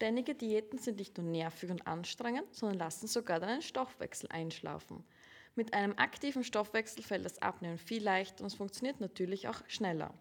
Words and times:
Ständige 0.00 0.34
Diäten 0.34 0.78
sind 0.78 0.96
nicht 0.96 1.18
nur 1.18 1.26
nervig 1.26 1.70
und 1.70 1.86
anstrengend, 1.86 2.54
sondern 2.54 2.78
lassen 2.78 3.06
sogar 3.06 3.38
deinen 3.38 3.60
Stoffwechsel 3.60 4.30
einschlafen. 4.32 5.04
Mit 5.56 5.74
einem 5.74 5.92
aktiven 5.98 6.42
Stoffwechsel 6.42 7.02
fällt 7.02 7.26
das 7.26 7.42
Abnehmen 7.42 7.76
viel 7.76 8.02
leichter 8.02 8.40
und 8.40 8.46
es 8.46 8.54
funktioniert 8.54 8.98
natürlich 9.02 9.46
auch 9.46 9.60
schneller. 9.68 10.14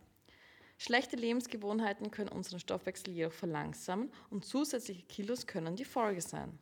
Schlechte 0.78 1.15
Lebensgewohnheiten 1.15 2.12
können 2.12 2.28
unseren 2.28 2.60
Stoffwechsel 2.60 3.13
jedoch 3.13 3.31
verlangsamen 3.31 4.12
und 4.29 4.44
zusätzliche 4.44 5.03
Kilos 5.03 5.47
können 5.47 5.78
die 5.78 5.85
Folge 5.85 6.19
sein. 6.19 6.59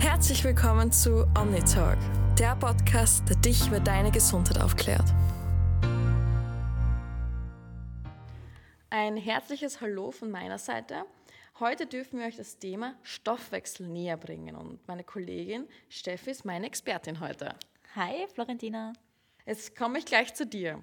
Herzlich 0.00 0.44
willkommen 0.44 0.92
zu 0.92 1.26
OmniTalk, 1.34 1.98
der 2.38 2.56
Podcast, 2.56 3.26
der 3.26 3.36
dich 3.36 3.66
über 3.68 3.80
deine 3.80 4.10
Gesundheit 4.10 4.60
aufklärt. 4.60 5.14
Ein 8.90 9.16
herzliches 9.16 9.80
Hallo 9.80 10.10
von 10.10 10.30
meiner 10.30 10.58
Seite. 10.58 11.06
Heute 11.60 11.86
dürfen 11.86 12.20
wir 12.20 12.26
euch 12.26 12.36
das 12.36 12.60
Thema 12.60 12.94
Stoffwechsel 13.02 13.88
näher 13.88 14.16
bringen 14.16 14.54
und 14.54 14.86
meine 14.86 15.02
Kollegin 15.02 15.66
Steffi 15.88 16.30
ist 16.30 16.44
meine 16.44 16.68
Expertin 16.68 17.18
heute. 17.18 17.56
Hi, 17.96 18.28
Florentina. 18.32 18.92
Jetzt 19.44 19.74
komme 19.74 19.98
ich 19.98 20.04
gleich 20.04 20.32
zu 20.34 20.46
dir. 20.46 20.80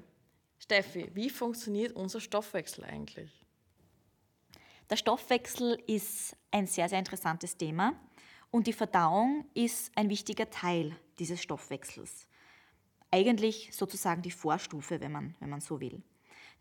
Steffi, 0.59 1.09
wie 1.13 1.29
funktioniert 1.29 1.93
unser 1.93 2.19
Stoffwechsel 2.19 2.83
eigentlich? 2.83 3.45
Der 4.89 4.97
Stoffwechsel 4.97 5.81
ist 5.87 6.35
ein 6.51 6.67
sehr, 6.67 6.89
sehr 6.89 6.99
interessantes 6.99 7.55
Thema 7.55 7.93
und 8.51 8.67
die 8.67 8.73
Verdauung 8.73 9.45
ist 9.53 9.93
ein 9.95 10.09
wichtiger 10.09 10.49
Teil 10.49 10.93
dieses 11.19 11.41
Stoffwechsels. 11.41 12.27
Eigentlich 13.11 13.69
sozusagen 13.71 14.21
die 14.21 14.31
Vorstufe, 14.31 14.99
wenn 14.99 15.13
man, 15.13 15.35
wenn 15.39 15.49
man 15.49 15.61
so 15.61 15.79
will. 15.79 16.03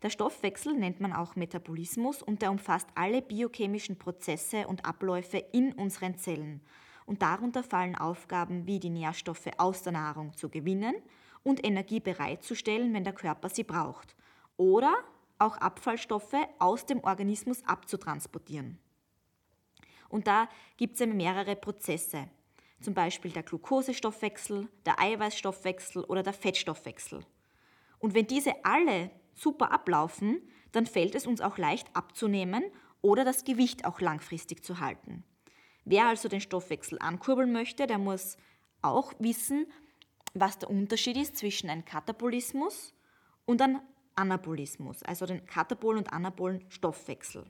Der 0.01 0.09
Stoffwechsel 0.09 0.73
nennt 0.73 0.99
man 0.99 1.13
auch 1.13 1.35
Metabolismus 1.35 2.21
und 2.21 2.41
der 2.41 2.51
umfasst 2.51 2.87
alle 2.95 3.21
biochemischen 3.21 3.97
Prozesse 3.97 4.67
und 4.67 4.85
Abläufe 4.85 5.37
in 5.51 5.73
unseren 5.73 6.17
Zellen. 6.17 6.61
Und 7.05 7.21
darunter 7.21 7.63
fallen 7.63 7.95
Aufgaben 7.95 8.65
wie 8.67 8.79
die 8.79 8.89
Nährstoffe 8.89 9.49
aus 9.57 9.83
der 9.83 9.93
Nahrung 9.93 10.33
zu 10.35 10.49
gewinnen 10.49 10.95
und 11.43 11.65
Energie 11.65 11.99
bereitzustellen, 11.99 12.93
wenn 12.93 13.03
der 13.03 13.13
Körper 13.13 13.49
sie 13.49 13.63
braucht. 13.63 14.15
Oder 14.57 14.93
auch 15.37 15.57
Abfallstoffe 15.57 16.35
aus 16.59 16.85
dem 16.85 17.03
Organismus 17.03 17.63
abzutransportieren. 17.65 18.79
Und 20.09 20.27
da 20.27 20.47
gibt 20.77 20.99
es 20.99 21.07
mehrere 21.07 21.55
Prozesse, 21.55 22.29
zum 22.81 22.93
Beispiel 22.93 23.31
der 23.31 23.43
Glukosestoffwechsel, 23.43 24.67
der 24.85 24.99
Eiweißstoffwechsel 24.99 26.03
oder 26.03 26.23
der 26.23 26.33
Fettstoffwechsel. 26.33 27.25
Und 27.99 28.13
wenn 28.13 28.27
diese 28.27 28.53
alle 28.63 29.11
super 29.35 29.71
ablaufen, 29.71 30.41
dann 30.71 30.85
fällt 30.85 31.15
es 31.15 31.27
uns 31.27 31.41
auch 31.41 31.57
leicht 31.57 31.95
abzunehmen 31.95 32.63
oder 33.01 33.23
das 33.23 33.43
Gewicht 33.43 33.85
auch 33.85 34.01
langfristig 34.01 34.63
zu 34.63 34.79
halten. 34.79 35.23
Wer 35.83 36.07
also 36.07 36.27
den 36.27 36.41
Stoffwechsel 36.41 36.97
ankurbeln 36.99 37.51
möchte, 37.51 37.85
der 37.85 37.99
muss 37.99 38.37
auch 38.81 39.13
wissen, 39.19 39.67
was 40.33 40.57
der 40.57 40.69
Unterschied 40.69 41.17
ist 41.17 41.37
zwischen 41.37 41.69
einem 41.69 41.85
Katabolismus 41.85 42.93
und 43.45 43.61
einem 43.61 43.81
Anabolismus, 44.15 45.03
also 45.03 45.25
den 45.25 45.45
katabolen 45.45 45.99
und 45.99 46.13
anabolen 46.13 46.65
Stoffwechsel. 46.69 47.45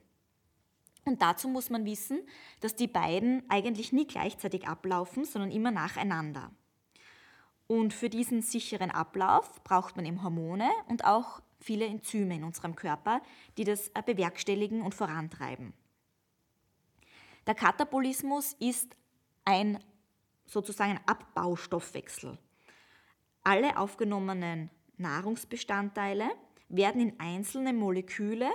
Und 1.04 1.22
dazu 1.22 1.48
muss 1.48 1.70
man 1.70 1.84
wissen, 1.84 2.20
dass 2.60 2.74
die 2.74 2.88
beiden 2.88 3.42
eigentlich 3.48 3.92
nie 3.92 4.06
gleichzeitig 4.06 4.66
ablaufen, 4.66 5.24
sondern 5.24 5.52
immer 5.52 5.70
nacheinander. 5.70 6.50
Und 7.68 7.94
für 7.94 8.10
diesen 8.10 8.42
sicheren 8.42 8.90
Ablauf 8.90 9.62
braucht 9.64 9.96
man 9.96 10.04
eben 10.04 10.22
Hormone 10.22 10.68
und 10.88 11.04
auch 11.04 11.40
viele 11.66 11.86
Enzyme 11.86 12.36
in 12.36 12.44
unserem 12.44 12.76
Körper, 12.76 13.20
die 13.58 13.64
das 13.64 13.88
äh, 13.88 14.02
bewerkstelligen 14.04 14.82
und 14.82 14.94
vorantreiben. 14.94 15.74
Der 17.46 17.54
Katabolismus 17.54 18.54
ist 18.60 18.96
ein 19.44 19.82
sozusagen 20.46 20.98
Abbaustoffwechsel. 21.06 22.38
Alle 23.42 23.76
aufgenommenen 23.76 24.70
Nahrungsbestandteile 24.96 26.28
werden 26.68 27.00
in 27.00 27.20
einzelne 27.20 27.72
Moleküle 27.72 28.50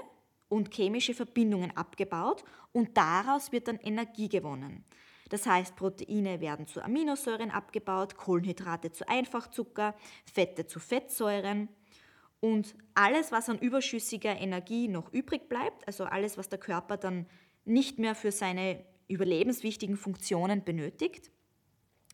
und 0.49 0.73
chemische 0.73 1.13
Verbindungen 1.13 1.75
abgebaut 1.75 2.43
und 2.72 2.97
daraus 2.97 3.51
wird 3.51 3.67
dann 3.67 3.78
Energie 3.78 4.29
gewonnen. 4.29 4.83
Das 5.29 5.45
heißt, 5.45 5.78
Proteine 5.78 6.41
werden 6.41 6.67
zu 6.67 6.81
Aminosäuren 6.81 7.51
abgebaut, 7.51 8.17
Kohlenhydrate 8.17 8.91
zu 8.91 9.07
Einfachzucker, 9.07 9.95
Fette 10.25 10.67
zu 10.67 10.79
Fettsäuren 10.79 11.69
und 12.41 12.75
alles, 12.96 13.31
was 13.31 13.50
an 13.50 13.59
überschüssiger 13.59 14.35
Energie 14.38 14.88
noch 14.88 15.13
übrig 15.13 15.47
bleibt, 15.47 15.88
also 15.88 16.03
alles, 16.03 16.38
was 16.38 16.50
der 16.50 16.59
Körper 16.59 16.97
dann 16.97 17.28
nicht 17.66 18.00
mehr 18.00 18.16
für 18.16 18.31
seine 18.31 18.84
überlebenswichtigen 19.07 19.96
Funktionen 19.96 20.63
benötigt, 20.63 21.31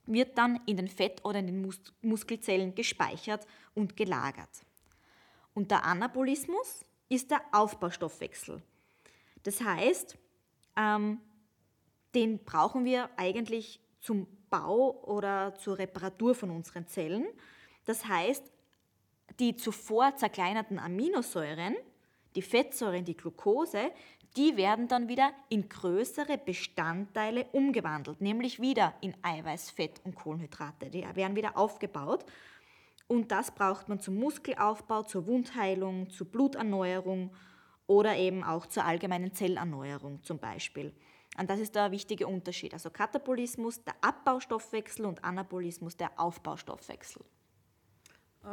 wird 0.06 0.38
dann 0.38 0.60
in 0.66 0.78
den 0.78 0.90
Fett- 0.90 1.24
oder 1.24 1.40
in 1.40 1.48
den 1.48 1.62
Mus 1.62 1.82
Muskelzellen 2.02 2.76
gespeichert 2.76 3.48
und 3.74 3.96
gelagert. 3.96 4.50
Und 5.54 5.72
der 5.72 5.86
Anabolismus 5.86 6.86
ist 7.10 7.32
der 7.32 7.42
Aufbaustoffwechsel. 7.52 8.62
Das 9.44 9.62
heißt, 9.62 10.18
ähm, 10.76 11.20
den 12.14 12.44
brauchen 12.44 12.84
wir 12.84 13.10
eigentlich 13.18 13.80
zum 14.02 14.28
Bau 14.50 15.02
oder 15.04 15.56
zur 15.56 15.78
Reparatur 15.78 16.36
von 16.36 16.52
unseren 16.52 16.88
Zellen. 16.88 17.26
Das 17.86 18.06
heißt, 18.06 18.44
die 19.40 19.56
zuvor 19.56 20.16
zerkleinerten 20.16 20.80
Aminosäuren, 20.80 21.76
die 22.36 22.42
Fettsäuren, 22.42 23.06
die 23.06 23.18
Glucose, 23.18 23.92
die 24.36 24.58
werden 24.58 24.88
dann 24.88 25.08
wieder 25.08 25.32
in 25.50 25.68
größere 25.68 26.38
Bestandteile 26.38 27.46
umgewandelt, 27.54 28.22
nämlich 28.22 28.62
wieder 28.62 28.94
in 29.02 29.16
Eiweiß, 29.24 29.72
Fett 29.72 30.02
und 30.04 30.16
Kohlenhydrate. 30.16 30.90
Die 30.90 31.04
werden 31.16 31.36
wieder 31.36 31.58
aufgebaut. 31.58 32.26
Und 33.08 33.32
das 33.32 33.52
braucht 33.52 33.90
man 33.90 34.00
zum 34.00 34.16
Muskelaufbau, 34.18 35.04
zur 35.04 35.26
Wundheilung, 35.28 36.10
zur 36.10 36.28
Bluterneuerung 36.28 37.32
oder 37.88 38.18
eben 38.18 38.44
auch 38.44 38.68
zur 38.68 38.86
allgemeinen 38.86 39.34
Zellerneuerung 39.34 40.22
zum 40.24 40.40
Beispiel. 40.40 40.94
Und 41.40 41.50
das 41.50 41.60
ist 41.60 41.74
der 41.76 41.92
wichtige 41.92 42.28
Unterschied. 42.28 42.74
Also 42.74 42.90
Katabolismus, 42.90 43.84
der 43.84 43.96
Abbaustoffwechsel 44.02 45.06
und 45.06 45.24
Anabolismus, 45.24 45.96
der 45.96 46.12
Aufbaustoffwechsel. 46.20 47.24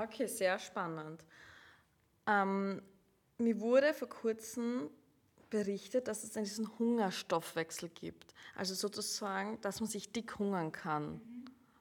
Okay, 0.03 0.27
sehr 0.27 0.59
spannend. 0.59 1.25
Ähm, 2.27 2.83
mir 3.39 3.61
wurde 3.61 3.95
vor 3.95 4.09
kurzem 4.09 4.91
berichtet, 5.51 6.09
dass 6.09 6.25
es 6.25 6.33
diesen 6.33 6.79
Hungerstoffwechsel 6.79 7.91
gibt. 7.91 8.35
Also 8.57 8.75
sozusagen, 8.75 9.61
dass 9.61 9.81
man 9.81 9.89
sich 9.89 10.11
dick 10.11 10.39
hungern 10.39 10.73
kann. 10.73 11.21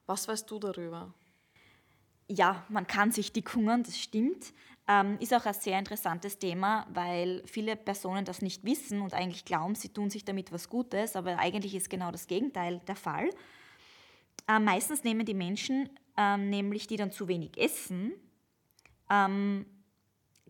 Was 0.06 0.28
weißt 0.28 0.48
du 0.50 0.58
darüber? 0.58 1.12
Ja, 2.28 2.64
man 2.68 2.86
kann 2.86 3.10
sich 3.10 3.32
dick 3.32 3.54
hungern, 3.54 3.82
das 3.82 3.98
stimmt. 3.98 4.52
Ähm, 4.86 5.18
ist 5.18 5.34
auch 5.34 5.44
ein 5.44 5.54
sehr 5.54 5.78
interessantes 5.78 6.38
Thema, 6.38 6.86
weil 6.90 7.42
viele 7.46 7.74
Personen 7.74 8.24
das 8.24 8.42
nicht 8.42 8.64
wissen 8.64 9.00
und 9.00 9.14
eigentlich 9.14 9.44
glauben, 9.44 9.74
sie 9.74 9.88
tun 9.88 10.10
sich 10.10 10.24
damit 10.24 10.52
was 10.52 10.68
Gutes, 10.68 11.16
aber 11.16 11.38
eigentlich 11.38 11.74
ist 11.74 11.90
genau 11.90 12.10
das 12.10 12.26
Gegenteil 12.26 12.80
der 12.86 12.96
Fall. 12.96 13.30
Ähm, 14.46 14.64
meistens 14.64 15.04
nehmen 15.04 15.24
die 15.24 15.34
Menschen 15.34 15.88
ähm, 16.16 16.50
nämlich 16.50 16.86
die 16.86 16.96
dann 16.96 17.12
zu 17.12 17.28
wenig 17.28 17.58
essen, 17.58 18.12
ähm, 19.10 19.66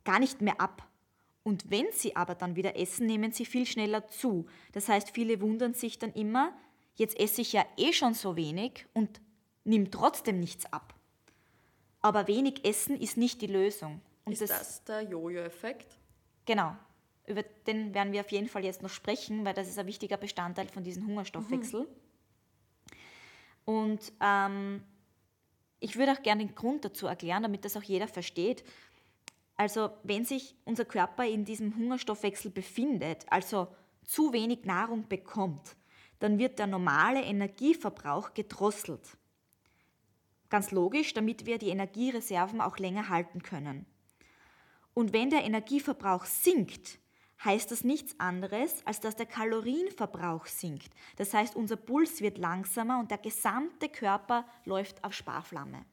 gar 0.05 0.19
nicht 0.19 0.41
mehr 0.41 0.61
ab. 0.61 0.89
Und 1.43 1.71
wenn 1.71 1.87
sie 1.93 2.17
aber 2.17 2.35
dann 2.35 2.57
wieder 2.57 2.77
essen, 2.77 3.07
nehmen 3.07 3.33
sie 3.33 3.45
viel 3.45 3.67
schneller 3.67 4.09
zu. 4.09 4.47
Das 4.73 4.89
heißt, 4.89 5.11
viele 5.11 5.41
wundern 5.41 5.75
sich 5.75 5.99
dann 5.99 6.13
immer, 6.13 6.53
jetzt 6.95 7.19
esse 7.19 7.43
ich 7.43 7.53
ja 7.53 7.65
eh 7.77 7.93
schon 7.93 8.15
so 8.15 8.37
wenig 8.37 8.87
und 8.95 9.21
nimm 9.65 9.91
trotzdem 9.91 10.41
nichts 10.41 10.71
ab. 10.73 10.95
Aber 12.01 12.29
wenig 12.29 12.65
Essen 12.65 13.01
ist 13.01 13.17
nicht 13.17 13.41
die 13.43 13.47
Lösung. 13.47 14.01
Und 14.25 14.33
ist 14.33 14.43
das, 14.43 14.51
das 14.51 14.85
der 14.85 15.03
Jojo-Effekt? 15.03 15.99
Genau. 16.47 16.77
Über 17.27 17.43
den 17.43 17.95
werden 17.95 18.13
wir 18.13 18.21
auf 18.21 18.31
jeden 18.31 18.49
Fall 18.49 18.65
jetzt 18.65 18.83
noch 18.83 18.91
sprechen, 18.91 19.45
weil 19.45 19.55
das 19.55 19.69
ist 19.69 19.79
ein 19.79 19.87
wichtiger 19.87 20.19
Bestandteil 20.19 20.69
von 20.69 20.83
diesem 20.85 21.07
Hungerstoffwechsel. 21.07 21.81
Mhm. 21.81 21.87
Und 23.65 24.13
ähm, 24.21 24.83
ich 25.81 25.97
würde 25.97 26.13
auch 26.13 26.23
gerne 26.23 26.47
den 26.47 26.55
Grund 26.55 26.85
dazu 26.85 27.07
erklären, 27.07 27.43
damit 27.43 27.65
das 27.65 27.77
auch 27.77 27.83
jeder 27.83 28.09
versteht. 28.09 28.65
Also 29.57 29.91
wenn 30.03 30.25
sich 30.25 30.57
unser 30.65 30.85
Körper 30.85 31.27
in 31.27 31.45
diesem 31.45 31.77
Hungerstoffwechsel 31.77 32.51
befindet, 32.51 33.25
also 33.29 33.69
zu 34.05 34.33
wenig 34.33 34.65
Nahrung 34.65 35.09
bekommt, 35.09 35.77
dann 36.19 36.39
wird 36.39 36.59
der 36.59 36.67
normale 36.67 37.23
Energieverbrauch 37.23 38.35
gedrosselt. 38.35 39.17
Ganz 40.49 40.71
logisch, 40.71 41.15
damit 41.15 41.47
wir 41.47 41.59
die 41.59 41.69
Energiereserven 41.69 42.61
auch 42.61 42.79
länger 42.79 43.09
halten 43.09 43.43
können. 43.43 43.87
Und 44.95 45.13
wenn 45.13 45.31
der 45.31 45.45
Energieverbrauch 45.45 46.25
sinkt, 46.25 46.99
heißt 47.43 47.71
das 47.71 47.85
nichts 47.85 48.19
anderes, 48.19 48.87
als 48.87 49.01
dass 49.01 49.17
der 49.17 49.27
Kalorienverbrauch 49.27 50.47
sinkt. 50.47 50.93
Das 51.17 51.35
heißt, 51.35 51.57
unser 51.57 51.77
Puls 51.77 52.21
wird 52.21 52.39
langsamer 52.39 52.99
und 53.01 53.11
der 53.11 53.19
gesamte 53.19 53.89
Körper 53.89 54.47
läuft 54.65 55.03
auf 55.03 55.15
Sparflamme. 55.15 55.85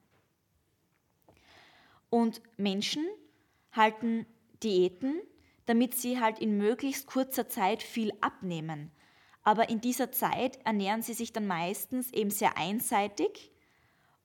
Und 2.09 2.41
Menschen 2.57 3.05
halten 3.71 4.25
Diäten, 4.61 5.21
damit 5.65 5.95
sie 5.95 6.19
halt 6.19 6.39
in 6.39 6.57
möglichst 6.57 7.07
kurzer 7.07 7.47
Zeit 7.47 7.81
viel 7.81 8.11
abnehmen. 8.21 8.91
Aber 9.44 9.69
in 9.69 9.81
dieser 9.81 10.11
Zeit 10.11 10.59
ernähren 10.65 11.01
sie 11.01 11.13
sich 11.13 11.33
dann 11.33 11.47
meistens 11.47 12.11
eben 12.11 12.29
sehr 12.29 12.57
einseitig 12.57 13.51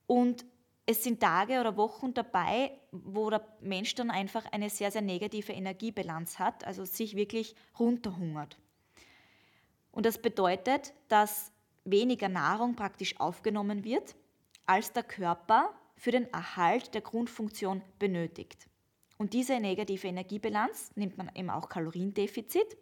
und 0.06 0.44
es 0.86 1.02
sind 1.02 1.20
Tage 1.20 1.60
oder 1.60 1.76
Wochen 1.76 2.14
dabei, 2.14 2.70
wo 2.92 3.28
der 3.28 3.44
Mensch 3.60 3.94
dann 3.96 4.10
einfach 4.10 4.46
eine 4.52 4.70
sehr, 4.70 4.92
sehr 4.92 5.02
negative 5.02 5.52
Energiebilanz 5.52 6.38
hat, 6.38 6.64
also 6.64 6.84
sich 6.84 7.16
wirklich 7.16 7.56
runterhungert. 7.78 8.56
Und 9.90 10.06
das 10.06 10.22
bedeutet, 10.22 10.94
dass 11.08 11.50
weniger 11.84 12.28
Nahrung 12.28 12.76
praktisch 12.76 13.18
aufgenommen 13.18 13.82
wird, 13.82 14.14
als 14.64 14.92
der 14.92 15.02
Körper 15.02 15.74
für 15.96 16.12
den 16.12 16.32
Erhalt 16.32 16.94
der 16.94 17.00
Grundfunktion 17.00 17.82
benötigt. 17.98 18.68
Und 19.18 19.32
diese 19.32 19.58
negative 19.58 20.06
Energiebilanz 20.06 20.92
nimmt 20.94 21.16
man 21.16 21.30
eben 21.34 21.50
auch 21.50 21.68
Kaloriendefizit. 21.68 22.76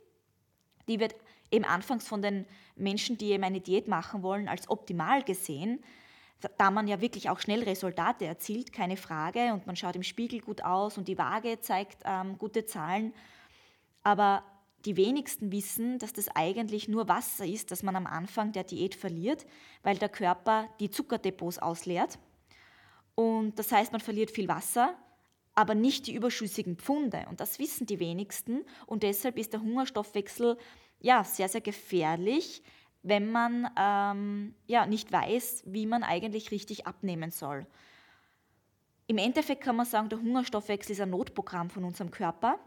Die 0.88 1.00
wird 1.00 1.14
eben 1.50 1.64
anfangs 1.64 2.08
von 2.08 2.20
den 2.20 2.44
Menschen, 2.74 3.16
die 3.16 3.30
eben 3.30 3.44
eine 3.44 3.60
Diät 3.60 3.88
machen 3.88 4.22
wollen, 4.22 4.48
als 4.48 4.68
optimal 4.68 5.22
gesehen, 5.22 5.82
da 6.58 6.70
man 6.70 6.86
ja 6.86 7.00
wirklich 7.00 7.30
auch 7.30 7.40
schnell 7.40 7.62
Resultate 7.62 8.26
erzielt, 8.26 8.72
keine 8.72 8.96
Frage, 8.96 9.52
und 9.52 9.66
man 9.66 9.76
schaut 9.76 9.96
im 9.96 10.02
Spiegel 10.02 10.40
gut 10.40 10.62
aus 10.62 10.98
und 10.98 11.08
die 11.08 11.18
Waage 11.18 11.60
zeigt 11.60 12.02
ähm, 12.04 12.38
gute 12.38 12.66
Zahlen. 12.66 13.14
Aber 14.02 14.44
die 14.84 14.96
wenigsten 14.96 15.50
wissen, 15.50 15.98
dass 15.98 16.12
das 16.12 16.28
eigentlich 16.34 16.88
nur 16.88 17.08
Wasser 17.08 17.46
ist, 17.46 17.70
das 17.70 17.82
man 17.82 17.96
am 17.96 18.06
Anfang 18.06 18.52
der 18.52 18.64
Diät 18.64 18.94
verliert, 18.94 19.46
weil 19.82 19.96
der 19.96 20.10
Körper 20.10 20.68
die 20.80 20.90
Zuckerdepots 20.90 21.58
ausleert. 21.58 22.18
Und 23.14 23.58
das 23.58 23.72
heißt, 23.72 23.92
man 23.92 24.00
verliert 24.00 24.30
viel 24.30 24.48
Wasser, 24.48 24.94
aber 25.54 25.74
nicht 25.74 26.06
die 26.06 26.14
überschüssigen 26.14 26.76
Pfunde. 26.76 27.26
Und 27.30 27.40
das 27.40 27.58
wissen 27.58 27.86
die 27.86 28.00
wenigsten. 28.00 28.64
Und 28.86 29.02
deshalb 29.02 29.38
ist 29.38 29.52
der 29.52 29.62
Hungerstoffwechsel 29.62 30.58
ja 31.00 31.24
sehr, 31.24 31.48
sehr 31.48 31.60
gefährlich, 31.60 32.62
wenn 33.04 33.30
man 33.30 33.70
ähm, 33.78 34.54
ja, 34.66 34.86
nicht 34.86 35.12
weiß, 35.12 35.62
wie 35.66 35.86
man 35.86 36.02
eigentlich 36.02 36.50
richtig 36.50 36.86
abnehmen 36.86 37.30
soll. 37.30 37.66
Im 39.06 39.18
Endeffekt 39.18 39.62
kann 39.62 39.76
man 39.76 39.84
sagen, 39.84 40.08
der 40.08 40.18
Hungerstoffwechsel 40.18 40.92
ist 40.92 41.00
ein 41.00 41.10
Notprogramm 41.10 41.68
von 41.68 41.84
unserem 41.84 42.10
Körper, 42.10 42.58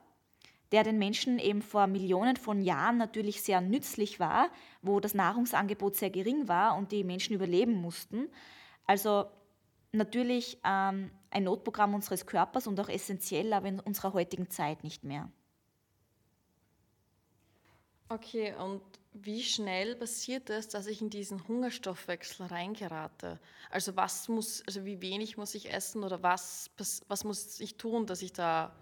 der 0.72 0.84
den 0.84 1.00
Menschen 1.00 1.40
eben 1.40 1.64
vor 1.64 1.88
Millionen 1.88 2.36
von 2.36 2.62
Jahren 2.62 2.98
natürlich 2.98 3.42
sehr 3.42 3.62
nützlich 3.62 4.20
war, 4.20 4.50
wo 4.84 5.00
das 5.00 5.16
Nahrungsangebot 5.16 5.96
sehr 5.96 6.12
gering 6.12 6.48
war 6.48 6.78
und 6.78 6.92
die 6.92 7.04
Menschen 7.04 7.34
überleben 7.34 7.82
mussten. 7.82 8.30
Also 8.86 9.26
natürlich 9.92 10.60
ähm, 10.64 11.10
ein 11.32 11.44
Notprogramm 11.46 11.96
unseres 11.96 12.28
Körpers 12.28 12.68
und 12.68 12.80
auch 12.80 12.90
essentiell, 12.90 13.54
aber 13.54 13.70
in 13.70 13.80
unserer 13.80 14.14
heutigen 14.14 14.52
Zeit 14.52 14.84
nicht 14.84 15.04
mehr. 15.04 15.32
Okay, 18.10 18.54
und 18.54 18.82
wie 19.26 19.44
schnell 19.44 19.96
passiert 19.96 20.50
es, 20.50 20.68
dass 20.68 20.88
ich 20.88 21.02
in 21.02 21.10
diesen 21.10 21.48
Hungerstoffwechsel 21.48 22.48
reingerate? 22.48 23.40
Also 23.70 23.96
was 23.96 24.28
muss, 24.28 24.64
also 24.66 24.86
wie 24.86 25.02
wenig 25.02 25.38
muss 25.38 25.56
ich 25.56 25.74
essen 25.74 26.04
oder 26.04 26.24
was, 26.24 26.72
was 27.08 27.24
muss 27.24 27.60
ich 27.60 27.78
tun, 27.78 28.06
dass 28.06 28.22
ich 28.22 28.34
da 28.34 28.74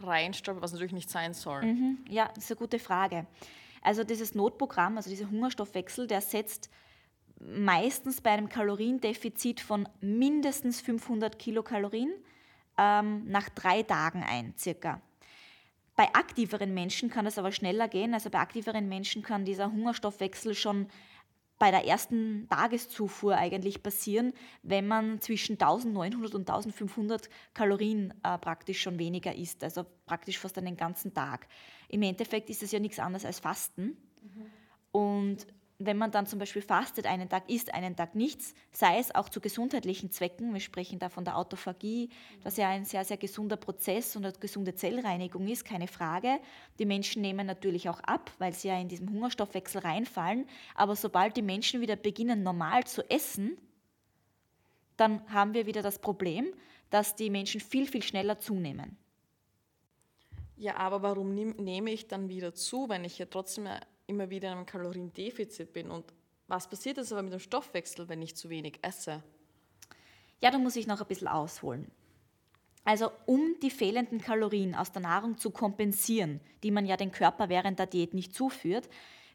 reinstolper, 0.00 0.62
was 0.62 0.72
natürlich 0.72 0.92
nicht 0.92 1.10
sein 1.10 1.34
soll? 1.34 1.62
Mhm, 1.62 2.04
ja, 2.08 2.28
das 2.34 2.44
ist 2.44 2.50
eine 2.50 2.58
gute 2.58 2.78
Frage. 2.78 3.26
Also 3.82 4.04
dieses 4.04 4.34
Notprogramm, 4.34 4.96
also 4.96 5.10
dieser 5.10 5.30
Hungerstoffwechsel, 5.30 6.06
der 6.06 6.20
setzt 6.20 6.70
meistens 7.40 8.20
bei 8.20 8.30
einem 8.30 8.48
Kaloriendefizit 8.48 9.60
von 9.60 9.88
mindestens 10.00 10.80
500 10.80 11.38
Kilokalorien 11.38 12.12
ähm, 12.78 13.24
nach 13.26 13.48
drei 13.48 13.82
Tagen 13.82 14.22
ein, 14.22 14.54
circa. 14.56 15.00
Bei 15.94 16.14
aktiveren 16.14 16.72
Menschen 16.74 17.10
kann 17.10 17.26
es 17.26 17.38
aber 17.38 17.52
schneller 17.52 17.88
gehen. 17.88 18.14
Also 18.14 18.30
bei 18.30 18.38
aktiveren 18.38 18.88
Menschen 18.88 19.22
kann 19.22 19.44
dieser 19.44 19.70
Hungerstoffwechsel 19.70 20.54
schon 20.54 20.88
bei 21.58 21.70
der 21.70 21.86
ersten 21.86 22.48
Tageszufuhr 22.48 23.36
eigentlich 23.36 23.84
passieren, 23.84 24.32
wenn 24.64 24.88
man 24.88 25.20
zwischen 25.20 25.52
1900 25.52 26.34
und 26.34 26.40
1500 26.50 27.28
Kalorien 27.54 28.12
äh, 28.24 28.36
praktisch 28.38 28.82
schon 28.82 28.98
weniger 28.98 29.32
isst, 29.36 29.62
also 29.62 29.86
praktisch 30.04 30.38
fast 30.38 30.58
einen 30.58 30.76
ganzen 30.76 31.14
Tag. 31.14 31.46
Im 31.88 32.02
Endeffekt 32.02 32.50
ist 32.50 32.64
es 32.64 32.72
ja 32.72 32.80
nichts 32.80 32.98
anderes 32.98 33.24
als 33.24 33.38
Fasten. 33.38 33.96
Mhm. 34.22 34.50
Und 34.90 35.46
wenn 35.86 35.98
man 35.98 36.10
dann 36.10 36.26
zum 36.26 36.38
Beispiel 36.38 36.62
fastet 36.62 37.06
einen 37.06 37.28
Tag, 37.28 37.48
isst 37.48 37.72
einen 37.74 37.96
Tag 37.96 38.14
nichts, 38.14 38.54
sei 38.72 38.98
es 38.98 39.14
auch 39.14 39.28
zu 39.28 39.40
gesundheitlichen 39.40 40.10
Zwecken, 40.10 40.52
wir 40.52 40.60
sprechen 40.60 40.98
da 40.98 41.08
von 41.08 41.24
der 41.24 41.36
Autophagie, 41.36 42.10
was 42.42 42.56
ja 42.56 42.68
ein 42.68 42.84
sehr, 42.84 43.04
sehr 43.04 43.16
gesunder 43.16 43.56
Prozess 43.56 44.16
und 44.16 44.24
eine 44.24 44.34
gesunde 44.38 44.74
Zellreinigung 44.74 45.46
ist, 45.48 45.64
keine 45.64 45.88
Frage. 45.88 46.40
Die 46.78 46.86
Menschen 46.86 47.22
nehmen 47.22 47.46
natürlich 47.46 47.88
auch 47.88 48.00
ab, 48.00 48.30
weil 48.38 48.52
sie 48.52 48.68
ja 48.68 48.78
in 48.78 48.88
diesem 48.88 49.10
Hungerstoffwechsel 49.10 49.80
reinfallen, 49.80 50.46
aber 50.74 50.96
sobald 50.96 51.36
die 51.36 51.42
Menschen 51.42 51.80
wieder 51.80 51.96
beginnen, 51.96 52.42
normal 52.42 52.84
zu 52.84 53.08
essen, 53.10 53.56
dann 54.96 55.22
haben 55.32 55.54
wir 55.54 55.66
wieder 55.66 55.82
das 55.82 55.98
Problem, 55.98 56.52
dass 56.90 57.14
die 57.14 57.30
Menschen 57.30 57.60
viel, 57.60 57.86
viel 57.86 58.02
schneller 58.02 58.38
zunehmen. 58.38 58.96
Ja, 60.56 60.76
aber 60.76 61.02
warum 61.02 61.34
nehme 61.34 61.90
ich 61.90 62.06
dann 62.06 62.28
wieder 62.28 62.54
zu, 62.54 62.88
wenn 62.88 63.02
ich 63.04 63.18
ja 63.18 63.26
trotzdem 63.26 63.66
immer 64.06 64.30
wieder 64.30 64.48
in 64.50 64.58
einem 64.58 64.66
Kaloriendefizit 64.66 65.72
bin. 65.72 65.90
Und 65.90 66.12
was 66.48 66.68
passiert 66.68 66.96
jetzt 66.96 67.12
aber 67.12 67.22
mit 67.22 67.32
dem 67.32 67.40
Stoffwechsel, 67.40 68.08
wenn 68.08 68.22
ich 68.22 68.36
zu 68.36 68.50
wenig 68.50 68.78
esse? 68.82 69.22
Ja, 70.40 70.50
da 70.50 70.58
muss 70.58 70.76
ich 70.76 70.86
noch 70.86 71.00
ein 71.00 71.06
bisschen 71.06 71.28
ausholen. 71.28 71.90
Also 72.84 73.12
um 73.26 73.56
die 73.62 73.70
fehlenden 73.70 74.20
Kalorien 74.20 74.74
aus 74.74 74.90
der 74.90 75.02
Nahrung 75.02 75.38
zu 75.38 75.50
kompensieren, 75.50 76.40
die 76.64 76.72
man 76.72 76.84
ja 76.84 76.96
den 76.96 77.12
Körper 77.12 77.48
während 77.48 77.78
der 77.78 77.86
Diät 77.86 78.12
nicht 78.12 78.34
zuführt, 78.34 78.88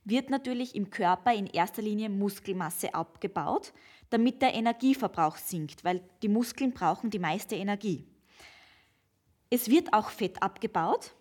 wird 0.04 0.30
natürlich 0.30 0.76
im 0.76 0.90
Körper 0.90 1.34
in 1.34 1.48
erster 1.48 1.82
Linie 1.82 2.10
Muskelmasse 2.10 2.94
abgebaut, 2.94 3.74
damit 4.10 4.42
der 4.42 4.54
Energieverbrauch 4.54 5.38
sinkt, 5.38 5.84
weil 5.84 6.02
die 6.22 6.30
Muskeln 6.30 6.74
brauchen 6.74 7.10
die 7.10 7.20
meiste 7.20 7.56
Energie. 7.56 8.06
Es 9.50 9.70
wird 9.70 9.94
auch 9.94 10.10
Fett 10.10 10.42
abgebaut, 10.42 11.14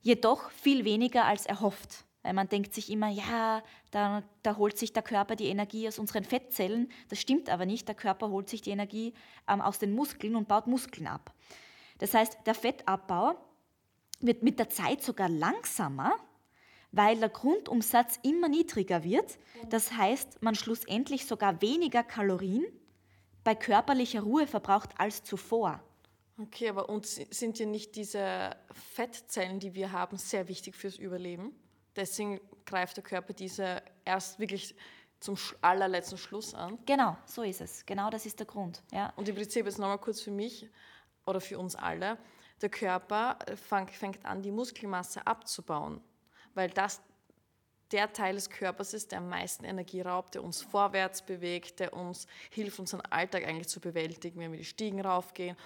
jedoch 0.00 0.50
viel 0.50 0.84
weniger 0.84 1.26
als 1.26 1.46
erhofft. 1.46 2.04
Weil 2.22 2.34
man 2.34 2.48
denkt 2.48 2.74
sich 2.74 2.90
immer, 2.90 3.08
ja, 3.08 3.62
da, 3.90 4.22
da, 4.42 4.56
holt 4.56 4.76
sich 4.76 4.92
der 4.92 5.02
Körper 5.02 5.36
die 5.36 5.46
Energie 5.46 5.88
aus 5.88 5.98
unseren 5.98 6.24
Fettzellen. 6.24 6.90
Das 7.08 7.18
stimmt 7.18 7.48
aber 7.48 7.64
nicht. 7.64 7.88
Der 7.88 7.94
Körper 7.94 8.28
holt 8.28 8.48
sich 8.48 8.60
die 8.60 8.70
Energie 8.70 9.14
ähm, 9.48 9.60
aus 9.60 9.78
den 9.78 9.92
Muskeln 9.92 10.36
und 10.36 10.46
baut 10.46 10.66
Muskeln 10.66 11.06
ab. 11.06 11.32
Das 11.98 12.12
heißt, 12.12 12.38
der 12.44 12.54
Fettabbau 12.54 13.36
wird 14.20 14.42
mit 14.42 14.58
der 14.58 14.68
Zeit 14.68 15.02
sogar 15.02 15.28
langsamer, 15.28 16.14
weil 16.92 17.18
der 17.18 17.30
Grundumsatz 17.30 18.18
immer 18.22 18.48
niedriger 18.48 19.02
wird. 19.02 19.38
Das 19.70 19.92
heißt, 19.92 20.42
man 20.42 20.54
schlussendlich 20.54 21.26
sogar 21.26 21.62
weniger 21.62 22.02
Kalorien 22.02 22.66
bei 23.44 23.54
körperlicher 23.54 24.22
Ruhe 24.22 24.46
verbraucht 24.46 24.90
als 24.98 25.24
zuvor. 25.24 25.82
Okay, 26.38 26.68
aber 26.68 26.88
uns 26.88 27.16
sind 27.30 27.58
ja 27.58 27.66
nicht 27.66 27.96
diese 27.96 28.56
Fettzellen, 28.94 29.60
die 29.60 29.74
wir 29.74 29.92
haben, 29.92 30.16
sehr 30.16 30.48
wichtig 30.48 30.74
fürs 30.74 30.96
Überleben? 30.96 31.54
Deswegen 32.00 32.40
greift 32.64 32.96
der 32.96 33.04
Körper 33.04 33.32
diese 33.32 33.82
erst 34.04 34.38
wirklich 34.38 34.74
zum 35.20 35.36
allerletzten 35.60 36.18
Schluss 36.18 36.54
an. 36.54 36.78
Genau, 36.86 37.16
so 37.26 37.42
ist 37.42 37.60
es. 37.60 37.84
Genau 37.84 38.10
das 38.10 38.26
ist 38.26 38.38
der 38.38 38.46
Grund. 38.46 38.82
Ja. 38.90 39.12
Und 39.16 39.28
im 39.28 39.36
Prinzip 39.36 39.66
jetzt 39.66 39.78
nochmal 39.78 39.98
kurz 39.98 40.20
für 40.22 40.30
mich 40.30 40.68
oder 41.26 41.40
für 41.40 41.58
uns 41.58 41.76
alle. 41.76 42.18
Der 42.62 42.70
Körper 42.70 43.38
fängt 43.56 44.24
an, 44.24 44.42
die 44.42 44.50
Muskelmasse 44.50 45.26
abzubauen, 45.26 46.00
weil 46.54 46.70
das 46.70 47.00
der 47.92 48.12
Teil 48.12 48.34
des 48.36 48.48
Körpers 48.48 48.94
ist, 48.94 49.12
der 49.12 49.18
am 49.18 49.28
meisten 49.28 49.64
Energie 49.64 50.00
raubt, 50.00 50.34
der 50.34 50.44
uns 50.44 50.62
vorwärts 50.62 51.22
bewegt, 51.22 51.80
der 51.80 51.92
uns 51.92 52.26
hilft, 52.50 52.78
unseren 52.78 53.00
Alltag 53.00 53.46
eigentlich 53.46 53.68
zu 53.68 53.80
bewältigen, 53.80 54.38
wenn 54.40 54.52
wir 54.52 54.58
die 54.58 54.64
Stiegen 54.64 55.00
raufgehen 55.00 55.56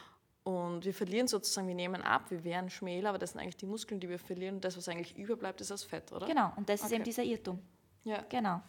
und 0.45 0.85
wir 0.85 0.93
verlieren 0.93 1.27
sozusagen, 1.27 1.67
wir 1.67 1.75
nehmen 1.75 2.03
ab, 2.03 2.31
wir 2.31 2.45
werden 2.45 2.69
schmäler, 2.69 3.09
aber 3.09 3.19
das 3.19 3.33
sind 3.33 3.41
eigentlich 3.41 3.57
die 3.57 3.67
Muskeln, 3.67 3.99
die 3.99 4.11
wir 4.11 4.19
verlieren. 4.19 4.57
Und 4.57 4.65
das, 4.65 4.77
was 4.77 4.89
eigentlich 4.89 5.17
überbleibt, 5.17 5.61
ist 5.63 5.71
das 5.71 5.83
Fett, 5.83 6.13
oder? 6.13 6.27
Genau, 6.27 6.53
und 6.57 6.69
das 6.69 6.81
okay. 6.81 6.87
ist 6.87 6.93
eben 6.93 7.05
dieser 7.05 7.23
Irrtum. 7.25 7.59
Ja. 8.05 8.23
Genau. 8.29 8.61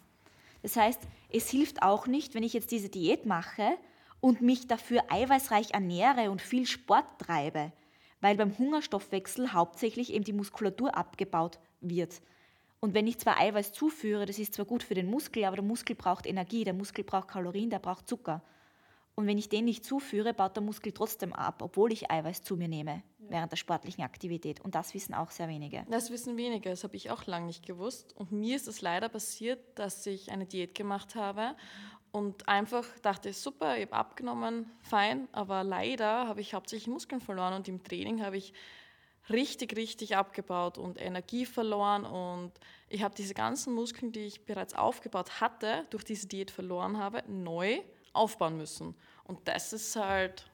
Das 0.61 0.77
heißt, 0.77 1.01
es 1.29 1.49
hilft 1.49 1.83
auch 1.83 2.07
nicht, 2.07 2.33
wenn 2.33 2.43
ich 2.43 2.53
jetzt 2.53 2.71
diese 2.71 2.87
Diät 2.89 3.25
mache 3.25 3.77
und 4.21 4.41
mich 4.41 4.67
dafür 4.67 5.03
eiweißreich 5.09 5.71
ernähre 5.71 6.31
und 6.31 6.41
viel 6.41 6.65
Sport 6.65 7.05
treibe, 7.19 7.73
weil 8.21 8.37
beim 8.37 8.57
Hungerstoffwechsel 8.57 9.51
hauptsächlich 9.51 10.13
eben 10.13 10.23
die 10.23 10.33
Muskulatur 10.33 10.95
abgebaut 10.95 11.59
wird. 11.81 12.21
Und 12.79 12.93
wenn 12.93 13.05
ich 13.05 13.19
zwar 13.19 13.39
Eiweiß 13.39 13.73
zuführe, 13.73 14.25
das 14.25 14.39
ist 14.39 14.53
zwar 14.53 14.65
gut 14.65 14.83
für 14.83 14.93
den 14.93 15.09
Muskel, 15.09 15.43
aber 15.43 15.57
der 15.57 15.65
Muskel 15.65 15.95
braucht 15.95 16.25
Energie, 16.25 16.63
der 16.63 16.73
Muskel 16.73 17.03
braucht 17.03 17.27
Kalorien, 17.27 17.69
der 17.69 17.79
braucht 17.79 18.07
Zucker. 18.07 18.41
Und 19.15 19.27
wenn 19.27 19.37
ich 19.37 19.47
den 19.47 19.65
nicht 19.65 19.85
zuführe, 19.85 20.33
baut 20.33 20.57
der 20.57 20.63
Muskel 20.63 20.91
trotzdem 20.91 21.31
ab, 21.31 21.61
obwohl 21.61 21.93
ich 21.93 22.11
Eiweiß 22.11 22.43
zu 22.43 22.57
mir 22.57 22.67
nehme 22.67 23.01
ja. 23.19 23.25
während 23.29 23.51
der 23.51 23.57
sportlichen 23.57 24.03
Aktivität. 24.03 24.59
Und 24.59 24.75
das 24.75 24.93
wissen 24.93 25.13
auch 25.13 25.31
sehr 25.31 25.47
wenige. 25.47 25.85
Das 25.89 26.09
wissen 26.11 26.35
wenige, 26.35 26.69
das 26.69 26.83
habe 26.83 26.97
ich 26.97 27.09
auch 27.11 27.25
lange 27.25 27.45
nicht 27.45 27.65
gewusst. 27.65 28.13
Und 28.17 28.33
mir 28.33 28.57
ist 28.57 28.67
es 28.67 28.81
leider 28.81 29.07
passiert, 29.07 29.59
dass 29.75 30.05
ich 30.05 30.31
eine 30.31 30.45
Diät 30.45 30.75
gemacht 30.75 31.15
habe 31.15 31.55
und 32.11 32.47
einfach 32.49 32.85
dachte, 33.01 33.31
super, 33.31 33.77
ich 33.77 33.85
habe 33.87 33.93
abgenommen, 33.93 34.71
fein, 34.81 35.29
aber 35.31 35.63
leider 35.63 36.27
habe 36.27 36.41
ich 36.41 36.53
hauptsächlich 36.53 36.87
Muskeln 36.87 37.21
verloren 37.21 37.53
und 37.53 37.67
im 37.69 37.83
Training 37.83 38.21
habe 38.21 38.37
ich 38.37 38.53
richtig, 39.29 39.75
richtig 39.75 40.15
abgebaut 40.15 40.77
und 40.77 41.01
Energie 41.01 41.45
verloren 41.45 42.05
und 42.05 42.51
ich 42.89 43.03
habe 43.03 43.15
diese 43.15 43.33
ganzen 43.33 43.73
Muskeln, 43.73 44.11
die 44.11 44.21
ich 44.21 44.45
bereits 44.45 44.75
aufgebaut 44.75 45.41
hatte, 45.41 45.85
durch 45.89 46.03
diese 46.03 46.27
Diät 46.27 46.51
verloren 46.51 46.97
habe, 46.97 47.23
neu 47.27 47.81
aufbauen 48.15 48.57
müssen. 48.57 48.95
Und 49.23 49.47
das 49.47 49.73
ist 49.73 49.95
halt 49.95 50.49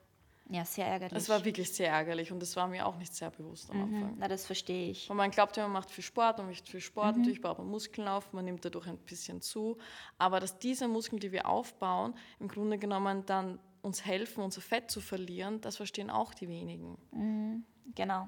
ja, 0.52 0.66
sehr 0.66 0.86
ärgerlich. 0.86 1.18
Es 1.18 1.30
war 1.30 1.46
wirklich 1.46 1.72
sehr 1.72 1.90
ärgerlich 1.90 2.30
und 2.32 2.42
das 2.42 2.58
war 2.58 2.68
mir 2.68 2.86
auch 2.86 2.98
nicht 2.98 3.16
sehr 3.16 3.32
bewusst 3.32 3.72
am 3.72 3.78
mhm. 3.78 3.84
Anfang. 3.84 4.16
Na, 4.20 4.28
das 4.28 4.46
verstehe 4.46 4.92
ich. 4.92 5.10
Und 5.10 5.16
man 5.16 5.32
glaubt 5.32 5.56
ja, 5.56 5.64
man 5.64 5.72
macht 5.72 5.90
viel 5.90 6.04
Sport, 6.04 6.40
man 6.40 6.48
macht 6.48 6.68
viel 6.68 6.82
Sport, 6.82 7.16
mhm. 7.16 7.22
natürlich 7.22 7.42
baut 7.42 7.58
man 7.58 7.68
Muskeln 7.68 8.08
auf, 8.08 8.34
man 8.34 8.44
nimmt 8.44 8.66
dadurch 8.66 8.88
ein 8.88 8.98
bisschen 8.98 9.42
zu. 9.42 9.78
Aber 10.18 10.42
dass 10.42 10.60
diese 10.60 10.90
Muskeln, 10.90 11.22
die 11.22 11.32
wir 11.32 11.46
aufbauen, 11.46 12.14
im 12.40 12.50
Grunde 12.50 12.78
genommen 12.78 13.26
dann 13.26 13.60
uns 13.82 14.06
helfen, 14.06 14.44
unser 14.44 14.60
Fett 14.60 14.92
zu 14.92 15.00
verlieren, 15.00 15.62
das 15.62 15.78
verstehen 15.78 16.10
auch 16.10 16.34
die 16.34 16.50
wenigen. 16.50 16.98
Mhm. 17.12 17.64
Genau. 17.96 18.28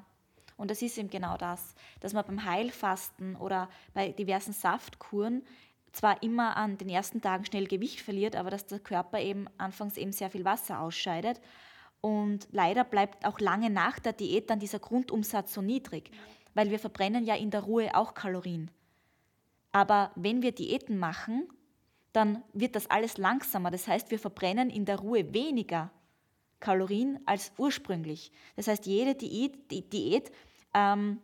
Und 0.56 0.72
das 0.72 0.82
ist 0.82 0.98
eben 0.98 1.10
genau 1.10 1.36
das, 1.36 1.76
dass 2.00 2.14
man 2.14 2.26
beim 2.26 2.46
Heilfasten 2.46 3.36
oder 3.36 3.70
bei 3.94 4.14
diversen 4.14 4.54
Saftkuren 4.54 5.44
zwar 5.94 6.22
immer 6.22 6.58
an 6.58 6.78
den 6.78 6.90
ersten 6.90 7.22
Tagen 7.22 7.46
schnell 7.46 7.68
Gewicht 7.68 8.02
verliert, 8.02 8.36
aber 8.36 8.50
dass 8.50 8.66
der 8.66 8.80
Körper 8.80 9.20
eben 9.20 9.48
anfangs 9.58 9.96
eben 9.96 10.12
sehr 10.12 10.30
viel 10.30 10.44
Wasser 10.44 10.82
ausscheidet 10.82 11.40
und 12.02 12.50
leider 12.52 12.84
bleibt 12.84 13.26
auch 13.26 13.40
lange 13.40 13.70
nach 13.70 13.98
der 13.98 14.12
Diät 14.12 14.50
dann 14.50 14.60
dieser 14.60 14.80
Grundumsatz 14.80 15.54
so 15.54 15.62
niedrig, 15.62 16.12
weil 16.54 16.70
wir 16.70 16.78
verbrennen 16.80 17.24
ja 17.24 17.36
in 17.36 17.50
der 17.50 17.62
Ruhe 17.62 17.96
auch 17.96 18.14
Kalorien. 18.14 18.70
Aber 19.72 20.12
wenn 20.16 20.42
wir 20.42 20.52
Diäten 20.52 20.98
machen, 21.00 21.48
dann 22.12 22.44
wird 22.52 22.76
das 22.76 22.90
alles 22.90 23.18
langsamer. 23.18 23.72
Das 23.72 23.88
heißt, 23.88 24.12
wir 24.12 24.20
verbrennen 24.20 24.70
in 24.70 24.84
der 24.84 25.00
Ruhe 25.00 25.34
weniger 25.34 25.92
Kalorien 26.60 27.20
als 27.26 27.54
ursprünglich. 27.58 28.32
Das 28.58 28.68
heißt, 28.68 28.86
jede 28.86 29.16
Diät, 29.16 29.72
Diät 29.72 30.30
ähm, 30.74 31.22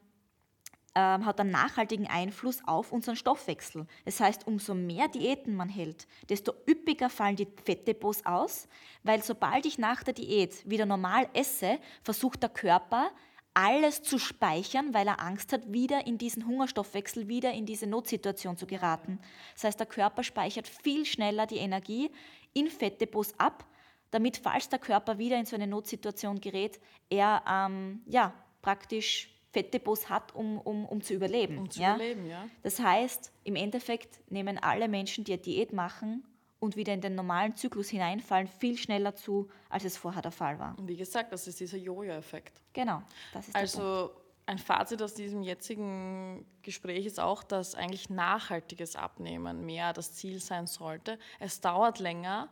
ähm, 0.99 1.25
hat 1.25 1.39
einen 1.39 1.51
nachhaltigen 1.51 2.07
Einfluss 2.07 2.61
auf 2.65 2.91
unseren 2.91 3.15
Stoffwechsel. 3.15 3.87
Das 4.05 4.19
heißt, 4.19 4.45
umso 4.47 4.73
mehr 4.73 5.07
Diäten 5.07 5.55
man 5.55 5.69
hält, 5.69 6.07
desto 6.27 6.53
üppiger 6.69 7.09
fallen 7.09 7.37
die 7.37 7.47
Fettdepots 7.63 8.25
aus, 8.25 8.67
weil 9.03 9.23
sobald 9.23 9.65
ich 9.65 9.77
nach 9.77 10.03
der 10.03 10.13
Diät 10.13 10.69
wieder 10.69 10.85
normal 10.85 11.29
esse, 11.33 11.79
versucht 12.03 12.43
der 12.43 12.49
Körper 12.49 13.11
alles 13.53 14.03
zu 14.03 14.19
speichern, 14.19 14.93
weil 14.93 15.07
er 15.07 15.21
Angst 15.21 15.53
hat, 15.53 15.71
wieder 15.71 16.05
in 16.05 16.17
diesen 16.17 16.45
Hungerstoffwechsel, 16.45 17.27
wieder 17.27 17.51
in 17.51 17.65
diese 17.65 17.87
Notsituation 17.87 18.57
zu 18.57 18.67
geraten. 18.67 19.19
Das 19.53 19.63
heißt, 19.63 19.79
der 19.79 19.87
Körper 19.87 20.23
speichert 20.23 20.67
viel 20.67 21.05
schneller 21.05 21.45
die 21.47 21.57
Energie 21.57 22.11
in 22.53 22.67
Fettdepots 22.67 23.33
ab, 23.39 23.65
damit, 24.11 24.37
falls 24.37 24.69
der 24.69 24.79
Körper 24.79 25.17
wieder 25.17 25.37
in 25.37 25.45
so 25.45 25.55
eine 25.55 25.67
Notsituation 25.67 26.41
gerät, 26.41 26.79
er 27.09 27.43
ähm, 27.47 28.01
ja, 28.05 28.33
praktisch 28.61 29.38
Fettdepots 29.51 30.09
hat, 30.09 30.35
um, 30.35 30.59
um, 30.59 30.85
um 30.85 31.01
zu 31.01 31.13
überleben. 31.13 31.57
Um 31.57 31.69
zu 31.69 31.81
ja? 31.81 31.95
überleben, 31.95 32.27
ja. 32.27 32.47
Das 32.61 32.79
heißt, 32.79 33.31
im 33.43 33.55
Endeffekt 33.55 34.19
nehmen 34.31 34.57
alle 34.57 34.87
Menschen, 34.87 35.23
die 35.23 35.33
eine 35.33 35.41
Diät 35.41 35.73
machen 35.73 36.23
und 36.59 36.75
wieder 36.75 36.93
in 36.93 37.01
den 37.01 37.15
normalen 37.15 37.55
Zyklus 37.55 37.89
hineinfallen, 37.89 38.47
viel 38.47 38.77
schneller 38.77 39.15
zu, 39.15 39.49
als 39.69 39.85
es 39.85 39.97
vorher 39.97 40.21
der 40.21 40.31
Fall 40.31 40.59
war. 40.59 40.77
Und 40.77 40.87
wie 40.87 40.97
gesagt, 40.97 41.31
das 41.31 41.47
ist 41.47 41.59
dieser 41.59 41.77
Jojo-Effekt. 41.77 42.61
Genau, 42.73 43.01
das 43.33 43.47
ist 43.47 43.55
Also 43.55 44.11
ein 44.45 44.57
Fazit 44.57 45.01
aus 45.01 45.13
diesem 45.13 45.41
jetzigen 45.41 46.45
Gespräch 46.61 47.05
ist 47.05 47.19
auch, 47.19 47.43
dass 47.43 47.75
eigentlich 47.75 48.09
nachhaltiges 48.09 48.95
Abnehmen 48.95 49.65
mehr 49.65 49.93
das 49.93 50.13
Ziel 50.13 50.39
sein 50.39 50.67
sollte. 50.67 51.17
Es 51.39 51.61
dauert 51.61 51.99
länger, 51.99 52.49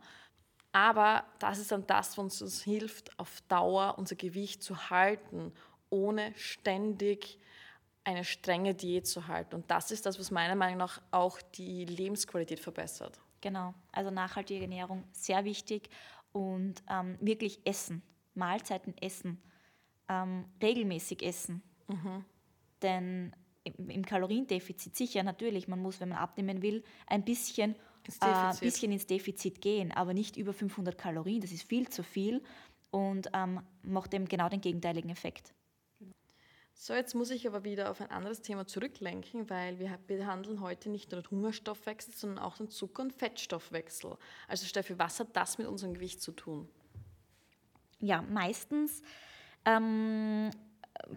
aber 0.72 1.24
das 1.38 1.58
ist 1.58 1.72
dann 1.72 1.86
das, 1.86 2.16
was 2.16 2.40
uns 2.40 2.62
hilft, 2.62 3.18
auf 3.18 3.40
Dauer 3.48 3.96
unser 3.98 4.16
Gewicht 4.16 4.62
zu 4.62 4.90
halten 4.90 5.52
ohne 5.90 6.32
ständig 6.36 7.38
eine 8.04 8.24
strenge 8.24 8.74
Diät 8.74 9.06
zu 9.06 9.28
halten. 9.28 9.54
Und 9.54 9.70
das 9.70 9.90
ist 9.90 10.06
das, 10.06 10.18
was 10.18 10.30
meiner 10.30 10.54
Meinung 10.54 10.78
nach 10.78 11.02
auch 11.10 11.40
die 11.42 11.84
Lebensqualität 11.84 12.58
verbessert. 12.58 13.20
Genau, 13.40 13.74
also 13.92 14.10
nachhaltige 14.10 14.62
Ernährung 14.62 15.04
sehr 15.12 15.44
wichtig 15.44 15.90
und 16.32 16.82
ähm, 16.90 17.18
wirklich 17.20 17.60
essen, 17.64 18.02
Mahlzeiten 18.34 18.96
essen, 18.98 19.40
ähm, 20.08 20.46
regelmäßig 20.62 21.22
essen. 21.22 21.62
Mhm. 21.86 22.24
Denn 22.82 23.36
im, 23.64 23.90
im, 23.90 24.04
Kaloriendefizit 24.04 24.96
sicher 24.96 25.22
natürlich, 25.22 25.68
man 25.68 25.80
muss, 25.80 26.00
wenn 26.00 26.08
man 26.08 26.18
abnehmen 26.18 26.62
will, 26.62 26.82
ein 27.06 27.24
bisschen 27.24 27.76
ins, 28.06 28.18
äh, 28.22 28.60
bisschen 28.60 28.90
ins 28.90 29.06
Defizit 29.06 29.60
gehen, 29.60 29.92
aber 29.92 30.14
nicht 30.14 30.36
über 30.36 30.52
500 30.52 30.96
Kalorien, 30.96 31.40
das 31.40 31.52
ist 31.52 31.68
viel 31.68 31.88
zu 31.88 32.02
viel 32.02 32.42
und 32.90 33.28
ähm, 33.34 33.60
macht 33.82 34.14
eben 34.14 34.26
genau 34.26 34.48
den 34.48 34.60
gegenteiligen 34.60 35.10
Effekt. 35.10 35.54
So, 36.80 36.94
jetzt 36.94 37.16
muss 37.16 37.32
ich 37.32 37.44
aber 37.48 37.64
wieder 37.64 37.90
auf 37.90 38.00
ein 38.00 38.12
anderes 38.12 38.40
Thema 38.40 38.64
zurücklenken, 38.64 39.50
weil 39.50 39.80
wir 39.80 39.98
behandeln 40.06 40.60
heute 40.60 40.90
nicht 40.90 41.10
nur 41.10 41.20
den 41.20 41.30
Hungerstoffwechsel, 41.32 42.14
sondern 42.14 42.38
auch 42.38 42.56
den 42.56 42.70
Zucker- 42.70 43.02
und 43.02 43.12
Fettstoffwechsel. 43.12 44.16
Also 44.46 44.64
Steffi, 44.64 44.96
was 44.96 45.18
hat 45.18 45.36
das 45.36 45.58
mit 45.58 45.66
unserem 45.66 45.94
Gewicht 45.94 46.22
zu 46.22 46.30
tun? 46.30 46.68
Ja, 47.98 48.22
meistens 48.22 49.02
ähm, 49.64 50.50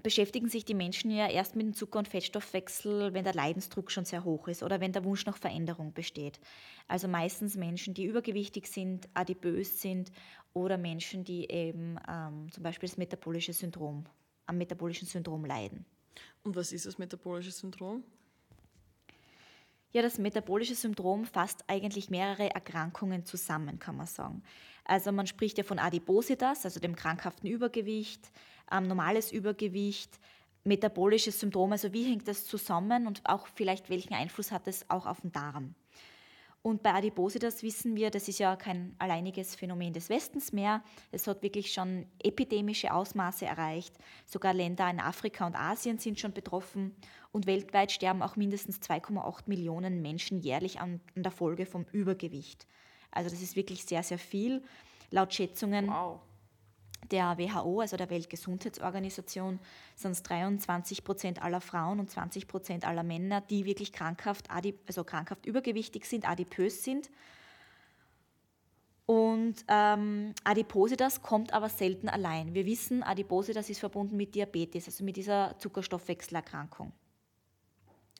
beschäftigen 0.01 0.49
sich 0.49 0.65
die 0.65 0.73
Menschen 0.73 1.11
ja 1.11 1.29
erst 1.29 1.55
mit 1.55 1.67
dem 1.67 1.75
Zucker- 1.75 1.99
und 1.99 2.07
Fettstoffwechsel, 2.07 3.13
wenn 3.13 3.23
der 3.23 3.35
Leidensdruck 3.35 3.91
schon 3.91 4.05
sehr 4.05 4.23
hoch 4.23 4.47
ist 4.47 4.63
oder 4.63 4.81
wenn 4.81 4.93
der 4.93 5.03
Wunsch 5.03 5.27
nach 5.27 5.37
Veränderung 5.37 5.93
besteht. 5.93 6.39
Also 6.87 7.07
meistens 7.07 7.55
Menschen, 7.55 7.93
die 7.93 8.05
übergewichtig 8.05 8.65
sind, 8.65 9.07
adipös 9.13 9.79
sind 9.79 10.11
oder 10.53 10.79
Menschen, 10.79 11.23
die 11.23 11.51
eben 11.51 11.99
ähm, 12.09 12.51
zum 12.51 12.63
Beispiel 12.63 12.89
das 12.89 12.97
metabolische 12.97 13.53
Syndrom 13.53 14.07
am 14.45 14.57
metabolischen 14.57 15.07
Syndrom 15.07 15.45
leiden. 15.45 15.85
Und 16.43 16.55
was 16.55 16.71
ist 16.71 16.85
das 16.85 16.97
metabolische 16.97 17.51
Syndrom? 17.51 18.03
Ja, 19.93 20.01
das 20.01 20.17
metabolische 20.17 20.75
Syndrom 20.75 21.25
fasst 21.25 21.65
eigentlich 21.67 22.09
mehrere 22.09 22.49
Erkrankungen 22.49 23.25
zusammen, 23.25 23.77
kann 23.77 23.97
man 23.97 24.07
sagen. 24.07 24.41
Also 24.85 25.11
man 25.11 25.27
spricht 25.27 25.57
ja 25.57 25.63
von 25.63 25.79
Adipositas, 25.79 26.65
also 26.65 26.79
dem 26.79 26.95
krankhaften 26.95 27.49
Übergewicht, 27.49 28.31
ähm, 28.71 28.87
normales 28.87 29.31
Übergewicht, 29.31 30.19
metabolisches 30.63 31.39
Syndrom, 31.39 31.71
also 31.73 31.91
wie 31.91 32.03
hängt 32.03 32.27
das 32.27 32.45
zusammen 32.45 33.05
und 33.05 33.21
auch 33.25 33.47
vielleicht 33.47 33.89
welchen 33.89 34.13
Einfluss 34.13 34.51
hat 34.51 34.67
es 34.67 34.89
auch 34.89 35.05
auf 35.05 35.21
den 35.21 35.31
Darm. 35.31 35.75
Und 36.63 36.83
bei 36.83 36.93
Adipositas 36.93 37.63
wissen 37.63 37.95
wir, 37.95 38.11
das 38.11 38.27
ist 38.27 38.37
ja 38.37 38.55
kein 38.55 38.95
alleiniges 38.99 39.55
Phänomen 39.55 39.93
des 39.93 40.09
Westens 40.09 40.51
mehr. 40.51 40.83
Es 41.11 41.25
hat 41.25 41.41
wirklich 41.41 41.73
schon 41.73 42.05
epidemische 42.21 42.93
Ausmaße 42.93 43.45
erreicht. 43.45 43.95
Sogar 44.27 44.53
Länder 44.53 44.87
in 44.89 44.99
Afrika 44.99 45.47
und 45.47 45.55
Asien 45.55 45.97
sind 45.97 46.19
schon 46.19 46.33
betroffen. 46.33 46.95
Und 47.31 47.47
weltweit 47.47 47.91
sterben 47.91 48.21
auch 48.21 48.35
mindestens 48.35 48.79
2,8 48.79 49.43
Millionen 49.47 50.03
Menschen 50.03 50.39
jährlich 50.39 50.79
an, 50.79 51.01
der 51.15 51.31
Folge 51.31 51.65
vom 51.65 51.85
Übergewicht. 51.91 52.67
Also 53.09 53.31
das 53.31 53.41
ist 53.41 53.55
wirklich 53.55 53.83
sehr, 53.85 54.03
sehr 54.03 54.19
viel. 54.19 54.61
Laut 55.09 55.33
Schätzungen 55.33 55.87
wow 55.87 56.19
der 57.09 57.37
WHO, 57.37 57.81
also 57.81 57.97
der 57.97 58.09
Weltgesundheitsorganisation, 58.09 59.59
sind 59.95 60.11
es 60.11 60.23
23 60.23 61.03
Prozent 61.03 61.41
aller 61.41 61.61
Frauen 61.61 61.99
und 61.99 62.09
20 62.09 62.47
Prozent 62.47 62.85
aller 62.85 63.03
Männer, 63.03 63.41
die 63.41 63.65
wirklich 63.65 63.91
krankhaft, 63.91 64.49
also 64.85 65.03
krankhaft 65.03 65.45
übergewichtig 65.45 66.05
sind, 66.05 66.29
adipös 66.29 66.83
sind. 66.83 67.09
Und 69.05 69.65
ähm, 69.67 70.33
Adipositas 70.45 71.21
kommt 71.21 71.53
aber 71.53 71.67
selten 71.67 72.07
allein. 72.07 72.53
Wir 72.53 72.65
wissen, 72.65 73.03
Adipositas 73.03 73.69
ist 73.69 73.79
verbunden 73.79 74.15
mit 74.15 74.35
Diabetes, 74.35 74.85
also 74.85 75.03
mit 75.03 75.17
dieser 75.17 75.57
Zuckerstoffwechselerkrankung. 75.57 76.93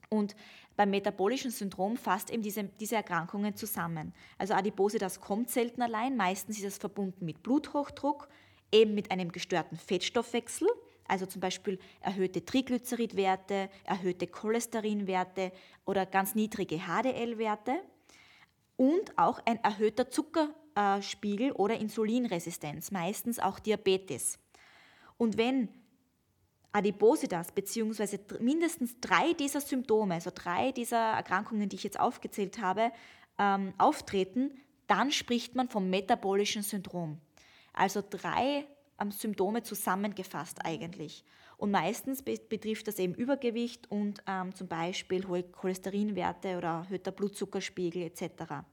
Und 0.10 0.36
beim 0.76 0.90
metabolischen 0.90 1.52
Syndrom 1.52 1.96
fasst 1.96 2.30
eben 2.30 2.44
diese, 2.44 2.66
diese 2.66 2.98
Erkrankungen 2.98 3.56
zusammen. 3.56 4.14
Also 4.38 4.54
Adipositas 4.54 5.22
kommt 5.22 5.50
selten 5.50 5.82
allein, 5.82 6.18
meistens 6.18 6.58
ist 6.58 6.66
es 6.66 6.78
verbunden 6.78 7.24
mit 7.24 7.42
Bluthochdruck, 7.42 8.28
eben 8.72 8.94
mit 8.94 9.12
einem 9.12 9.32
gestörten 9.32 9.78
Fettstoffwechsel, 9.78 10.68
also 11.08 11.26
zum 11.26 11.42
Beispiel 11.42 11.80
erhöhte 12.00 12.46
Triglyceridwerte, 12.46 13.70
erhöhte 13.84 14.28
Cholesterinwerte 14.28 15.52
oder 15.86 16.06
ganz 16.06 16.36
niedrige 16.36 16.80
HDL-Werte 16.80 17.82
und 18.78 19.18
auch 19.18 19.42
ein 19.46 19.62
erhöhter 19.64 20.10
Zuckerspiegel 20.10 21.52
oder 21.52 21.78
Insulinresistenz, 21.78 22.92
meistens 22.92 23.40
auch 23.40 23.60
Diabetes. 23.60 24.40
Und 25.18 25.38
wenn 25.38 25.70
Adipositas 26.72 27.52
bzw. 27.52 28.18
mindestens 28.40 29.00
drei 29.02 29.34
dieser 29.34 29.60
Symptome, 29.60 30.16
also 30.16 30.32
drei 30.34 30.72
dieser 30.72 31.14
Erkrankungen, 31.14 31.68
die 31.68 31.76
ich 31.76 31.84
jetzt 31.84 32.00
aufgezählt 32.00 32.62
habe, 32.62 32.92
ähm, 33.38 33.74
auftreten, 33.78 34.52
dann 34.88 35.12
spricht 35.12 35.56
man 35.56 35.70
vom 35.70 35.90
metabolischen 35.90 36.64
Syndrom. 36.64 37.20
Also 37.74 38.04
drei 38.08 38.66
ähm, 39.00 39.12
Symptome 39.12 39.64
zusammengefasst 39.64 40.66
eigentlich. 40.66 41.24
Und 41.58 41.72
meistens 41.72 42.24
betrifft 42.24 42.88
das 42.88 42.98
eben 42.98 43.14
Übergewicht 43.14 43.90
und 43.92 44.24
ähm, 44.28 44.54
zum 44.56 44.68
Beispiel 44.68 45.28
hohe 45.28 45.44
Cholesterinwerte 45.44 46.58
oder 46.58 46.86
erhöhter 46.86 47.12
Blutzuckerspiegel 47.12 48.02
etc. 48.04 48.64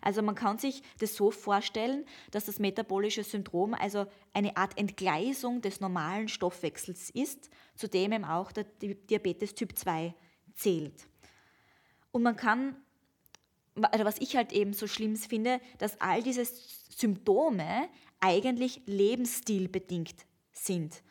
Also 0.00 0.22
man 0.22 0.34
kann 0.34 0.58
sich 0.58 0.82
das 0.98 1.14
so 1.14 1.30
vorstellen, 1.30 2.06
dass 2.30 2.46
das 2.46 2.58
metabolische 2.58 3.24
Syndrom 3.24 3.74
also 3.74 4.06
eine 4.32 4.56
Art 4.56 4.78
Entgleisung 4.78 5.60
des 5.60 5.80
normalen 5.80 6.28
Stoffwechsels 6.28 7.10
ist, 7.10 7.50
zu 7.74 7.88
dem 7.88 8.12
eben 8.12 8.24
auch 8.24 8.52
der 8.52 8.64
Diabetes 8.64 9.54
Typ 9.54 9.76
2 9.76 10.14
zählt. 10.54 11.06
Und 12.12 12.22
man 12.22 12.36
kann, 12.36 12.76
also 13.84 14.04
was 14.04 14.18
ich 14.18 14.36
halt 14.36 14.52
eben 14.52 14.72
so 14.72 14.86
schlimm 14.86 15.16
finde, 15.16 15.60
dass 15.78 16.00
all 16.00 16.22
diese 16.22 16.44
Symptome 16.44 17.88
eigentlich 18.20 18.82
lebensstilbedingt 18.86 20.26
sind 20.52 21.02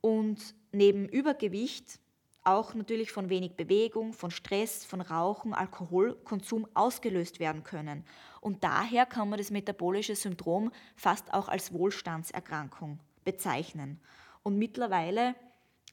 und 0.00 0.54
neben 0.72 1.08
Übergewicht 1.08 2.00
auch 2.42 2.74
natürlich 2.74 3.12
von 3.12 3.28
wenig 3.28 3.52
Bewegung, 3.56 4.12
von 4.12 4.30
Stress, 4.30 4.84
von 4.84 5.00
Rauchen, 5.00 5.52
Alkoholkonsum 5.52 6.66
ausgelöst 6.74 7.38
werden 7.38 7.64
können. 7.64 8.04
Und 8.40 8.64
daher 8.64 9.04
kann 9.04 9.28
man 9.28 9.38
das 9.38 9.50
metabolische 9.50 10.16
Syndrom 10.16 10.72
fast 10.96 11.34
auch 11.34 11.48
als 11.48 11.72
Wohlstandserkrankung 11.72 12.98
bezeichnen. 13.24 14.00
Und 14.42 14.56
mittlerweile 14.56 15.34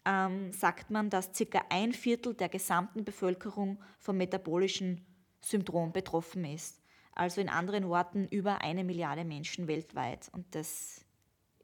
ähm, 0.06 0.54
sagt 0.54 0.90
man, 0.90 1.10
dass 1.10 1.36
circa 1.36 1.62
ein 1.70 1.92
Viertel 1.92 2.34
der 2.34 2.48
gesamten 2.48 3.04
Bevölkerung 3.04 3.78
vom 4.00 4.18
metabolischen 4.18 5.06
Syndrom 5.42 5.92
betroffen 5.92 6.46
ist. 6.46 6.82
Also 7.14 7.42
in 7.42 7.50
anderen 7.50 7.90
Worten 7.90 8.28
über 8.28 8.62
eine 8.62 8.84
Milliarde 8.84 9.26
Menschen 9.26 9.68
weltweit. 9.68 10.30
Und 10.34 10.54
das 10.54 11.04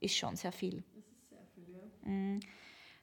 ist 0.00 0.16
schon 0.16 0.36
sehr 0.36 0.52
viel. 0.52 0.82
Das 0.94 1.04
ist 1.04 1.28
sehr 1.28 1.46
viel, 1.54 1.74
ja. 1.74 2.08
Mhm. 2.08 2.40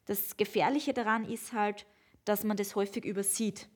Das 0.06 0.36
Gefährliche 0.36 0.94
daran 0.94 1.25
ist 1.25 1.54
halt, 1.54 1.86
dass 2.25 2.44
man 2.44 2.58
das 2.58 2.75
häufig 2.75 3.06
übersieht. 3.06 3.70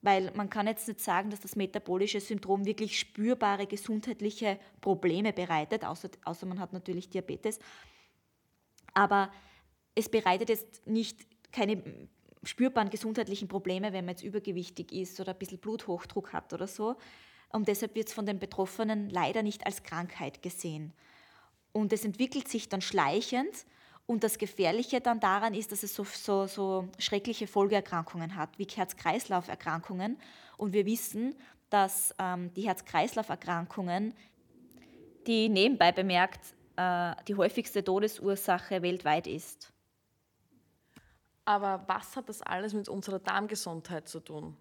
Weil 0.00 0.30
man 0.34 0.48
kann 0.48 0.66
jetzt 0.66 0.86
nicht 0.86 1.00
sagen, 1.00 1.28
dass 1.30 1.40
das 1.40 1.56
metabolische 1.56 2.20
Syndrom 2.20 2.64
wirklich 2.64 2.98
spürbare 2.98 3.66
gesundheitliche 3.66 4.58
Probleme 4.80 5.32
bereitet, 5.32 5.84
außer, 5.84 6.08
außer 6.24 6.46
man 6.46 6.60
hat 6.60 6.72
natürlich 6.72 7.10
Diabetes. 7.10 7.58
Aber 8.94 9.32
es 9.94 10.08
bereitet 10.08 10.48
jetzt 10.48 10.86
nicht 10.86 11.26
keine 11.50 12.08
spürbaren 12.48 12.90
gesundheitlichen 12.90 13.48
Probleme, 13.48 13.92
wenn 13.92 14.04
man 14.04 14.14
jetzt 14.14 14.24
übergewichtig 14.24 14.92
ist 14.92 15.20
oder 15.20 15.32
ein 15.32 15.38
bisschen 15.38 15.58
Bluthochdruck 15.58 16.32
hat 16.32 16.52
oder 16.52 16.66
so. 16.66 16.96
Und 17.50 17.68
deshalb 17.68 17.94
wird 17.94 18.08
es 18.08 18.14
von 18.14 18.26
den 18.26 18.38
Betroffenen 18.38 19.10
leider 19.10 19.42
nicht 19.42 19.66
als 19.66 19.82
Krankheit 19.82 20.42
gesehen. 20.42 20.92
Und 21.72 21.92
es 21.92 22.04
entwickelt 22.04 22.48
sich 22.48 22.68
dann 22.68 22.80
schleichend 22.80 23.66
und 24.06 24.24
das 24.24 24.38
Gefährliche 24.38 25.00
dann 25.00 25.20
daran 25.20 25.54
ist, 25.54 25.70
dass 25.70 25.82
es 25.82 25.94
so, 25.94 26.04
so, 26.04 26.46
so 26.46 26.88
schreckliche 26.98 27.46
Folgeerkrankungen 27.46 28.36
hat, 28.36 28.58
wie 28.58 28.64
Herz-Kreislauf-Erkrankungen. 28.64 30.18
Und 30.56 30.72
wir 30.72 30.86
wissen, 30.86 31.34
dass 31.68 32.14
ähm, 32.18 32.52
die 32.54 32.66
Herz-Kreislauf-Erkrankungen, 32.66 34.14
die 35.26 35.48
nebenbei 35.50 35.92
bemerkt 35.92 36.40
äh, 36.76 37.12
die 37.26 37.34
häufigste 37.34 37.84
Todesursache 37.84 38.80
weltweit 38.80 39.26
ist. 39.26 39.72
Aber 41.48 41.82
was 41.86 42.14
hat 42.14 42.28
das 42.28 42.42
alles 42.42 42.74
mit 42.74 42.90
unserer 42.90 43.20
Darmgesundheit 43.20 44.06
zu 44.06 44.20
tun? 44.20 44.54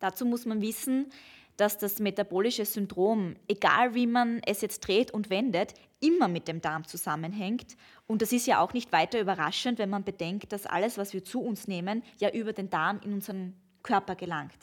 Dazu 0.00 0.26
muss 0.26 0.46
man 0.46 0.60
wissen, 0.60 1.12
dass 1.56 1.78
das 1.78 2.00
metabolische 2.00 2.64
Syndrom, 2.64 3.36
egal 3.46 3.94
wie 3.94 4.08
man 4.08 4.40
es 4.44 4.62
jetzt 4.62 4.80
dreht 4.80 5.12
und 5.12 5.30
wendet, 5.30 5.74
immer 6.00 6.26
mit 6.26 6.48
dem 6.48 6.60
Darm 6.60 6.84
zusammenhängt. 6.88 7.76
Und 8.08 8.20
das 8.20 8.32
ist 8.32 8.48
ja 8.48 8.58
auch 8.58 8.72
nicht 8.72 8.90
weiter 8.90 9.20
überraschend, 9.20 9.78
wenn 9.78 9.90
man 9.90 10.02
bedenkt, 10.02 10.52
dass 10.52 10.66
alles, 10.66 10.98
was 10.98 11.12
wir 11.12 11.22
zu 11.22 11.40
uns 11.40 11.68
nehmen, 11.68 12.02
ja 12.18 12.30
über 12.30 12.52
den 12.52 12.68
Darm 12.68 12.98
in 13.04 13.12
unseren 13.12 13.54
Körper 13.84 14.16
gelangt. 14.16 14.58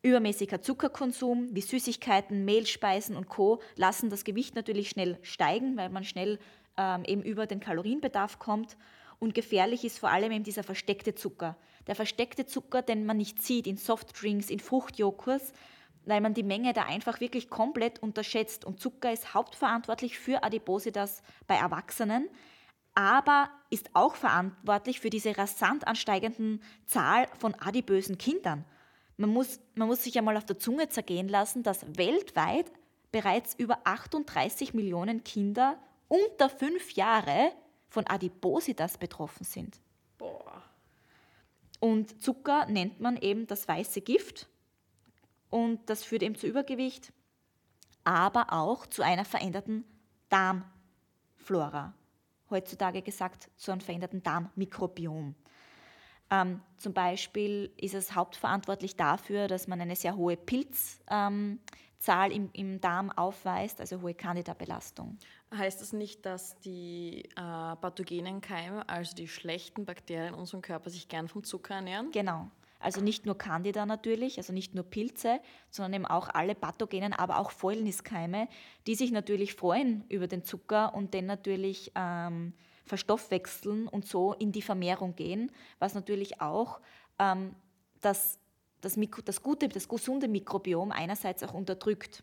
Übermäßiger 0.00 0.62
Zuckerkonsum 0.62 1.54
wie 1.54 1.60
Süßigkeiten, 1.60 2.46
Mehlspeisen 2.46 3.14
und 3.14 3.28
Co. 3.28 3.60
lassen 3.76 4.08
das 4.08 4.24
Gewicht 4.24 4.54
natürlich 4.54 4.88
schnell 4.88 5.18
steigen, 5.20 5.76
weil 5.76 5.90
man 5.90 6.02
schnell 6.02 6.38
ähm, 6.78 7.04
eben 7.04 7.22
über 7.22 7.46
den 7.46 7.60
Kalorienbedarf 7.60 8.38
kommt. 8.38 8.78
Und 9.18 9.34
gefährlich 9.34 9.84
ist 9.84 9.98
vor 9.98 10.10
allem 10.10 10.32
eben 10.32 10.44
dieser 10.44 10.62
versteckte 10.62 11.14
Zucker. 11.14 11.56
Der 11.86 11.94
versteckte 11.94 12.46
Zucker, 12.46 12.82
den 12.82 13.06
man 13.06 13.16
nicht 13.16 13.42
sieht 13.42 13.66
in 13.66 13.76
Softdrinks, 13.76 14.50
in 14.50 14.60
Fruchtjoghurts, 14.60 15.52
weil 16.06 16.20
man 16.20 16.34
die 16.34 16.42
Menge 16.42 16.72
da 16.72 16.84
einfach 16.84 17.20
wirklich 17.20 17.48
komplett 17.48 18.02
unterschätzt. 18.02 18.64
Und 18.64 18.80
Zucker 18.80 19.12
ist 19.12 19.34
hauptverantwortlich 19.34 20.18
für 20.18 20.42
Adipositas 20.42 21.22
bei 21.46 21.56
Erwachsenen, 21.56 22.28
aber 22.94 23.50
ist 23.70 23.90
auch 23.94 24.14
verantwortlich 24.14 25.00
für 25.00 25.10
diese 25.10 25.36
rasant 25.36 25.86
ansteigenden 25.86 26.62
Zahl 26.86 27.26
von 27.38 27.54
adipösen 27.54 28.18
Kindern. 28.18 28.64
Man 29.16 29.30
muss, 29.30 29.60
man 29.74 29.88
muss 29.88 30.04
sich 30.04 30.16
einmal 30.18 30.36
auf 30.36 30.44
der 30.44 30.58
Zunge 30.58 30.88
zergehen 30.88 31.28
lassen, 31.28 31.62
dass 31.62 31.86
weltweit 31.96 32.70
bereits 33.12 33.54
über 33.54 33.78
38 33.84 34.74
Millionen 34.74 35.22
Kinder 35.22 35.78
unter 36.08 36.48
fünf 36.48 36.92
Jahre 36.92 37.52
von 37.94 38.06
Adipositas 38.08 38.98
betroffen 38.98 39.44
sind. 39.44 39.80
Boah. 40.18 40.62
Und 41.78 42.20
Zucker 42.20 42.66
nennt 42.66 42.98
man 42.98 43.16
eben 43.16 43.46
das 43.46 43.68
weiße 43.68 44.00
Gift 44.00 44.48
und 45.48 45.88
das 45.88 46.02
führt 46.02 46.24
eben 46.24 46.34
zu 46.34 46.48
Übergewicht, 46.48 47.12
aber 48.02 48.52
auch 48.52 48.86
zu 48.86 49.02
einer 49.02 49.24
veränderten 49.24 49.84
Darmflora. 50.28 51.94
Heutzutage 52.50 53.00
gesagt, 53.00 53.48
zu 53.56 53.70
einem 53.70 53.80
veränderten 53.80 54.24
Darmmikrobiom. 54.24 55.36
Ähm, 56.30 56.60
zum 56.78 56.92
Beispiel 56.92 57.70
ist 57.76 57.94
es 57.94 58.14
hauptverantwortlich 58.14 58.96
dafür, 58.96 59.48
dass 59.48 59.68
man 59.68 59.80
eine 59.80 59.96
sehr 59.96 60.16
hohe 60.16 60.36
Pilzzahl 60.36 61.30
ähm, 61.30 61.60
im, 62.30 62.50
im, 62.52 62.80
Darm 62.80 63.10
aufweist, 63.10 63.80
also 63.80 64.00
hohe 64.00 64.14
Candida-Belastung. 64.14 65.18
Heißt 65.54 65.80
das 65.80 65.92
nicht, 65.92 66.26
dass 66.26 66.58
die 66.60 67.24
äh, 67.36 67.76
pathogenen 67.76 68.40
Keime, 68.40 68.88
also 68.88 69.14
die 69.14 69.28
schlechten 69.28 69.84
Bakterien 69.84 70.34
in 70.34 70.34
unserem 70.34 70.62
Körper, 70.62 70.90
sich 70.90 71.08
gern 71.08 71.28
vom 71.28 71.44
Zucker 71.44 71.76
ernähren? 71.76 72.10
Genau. 72.10 72.50
Also 72.84 73.00
nicht 73.00 73.24
nur 73.24 73.38
Candida 73.38 73.86
natürlich, 73.86 74.36
also 74.36 74.52
nicht 74.52 74.74
nur 74.74 74.84
Pilze, 74.84 75.40
sondern 75.70 75.94
eben 75.94 76.06
auch 76.06 76.28
alle 76.28 76.54
Pathogenen, 76.54 77.14
aber 77.14 77.38
auch 77.38 77.50
Fäulniskeime, 77.50 78.46
die 78.86 78.94
sich 78.94 79.10
natürlich 79.10 79.54
freuen 79.54 80.04
über 80.10 80.26
den 80.26 80.44
Zucker 80.44 80.94
und 80.94 81.14
den 81.14 81.24
natürlich 81.24 81.92
ähm, 81.94 82.52
verstoffwechseln 82.84 83.88
und 83.88 84.06
so 84.06 84.34
in 84.34 84.52
die 84.52 84.62
Vermehrung 84.62 85.16
gehen, 85.16 85.50
was 85.78 85.94
natürlich 85.94 86.40
auch 86.40 86.80
ähm, 87.18 87.54
das, 88.00 88.38
das, 88.80 88.96
Mikro, 88.96 89.22
das 89.22 89.42
gute, 89.42 89.68
das 89.68 89.88
gesunde 89.88 90.28
Mikrobiom 90.28 90.92
einerseits 90.92 91.42
auch 91.42 91.54
unterdrückt. 91.54 92.22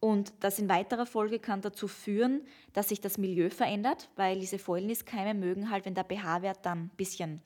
Und 0.00 0.34
das 0.40 0.58
in 0.58 0.68
weiterer 0.68 1.06
Folge 1.06 1.38
kann 1.38 1.62
dazu 1.62 1.88
führen, 1.88 2.46
dass 2.74 2.90
sich 2.90 3.00
das 3.00 3.16
Milieu 3.16 3.48
verändert, 3.48 4.10
weil 4.16 4.38
diese 4.38 4.58
Fäulniskeime 4.58 5.32
mögen 5.32 5.70
halt, 5.70 5.86
wenn 5.86 5.94
der 5.94 6.04
pH-Wert 6.04 6.58
dann 6.66 6.84
ein 6.84 6.90
bisschen 6.96 7.40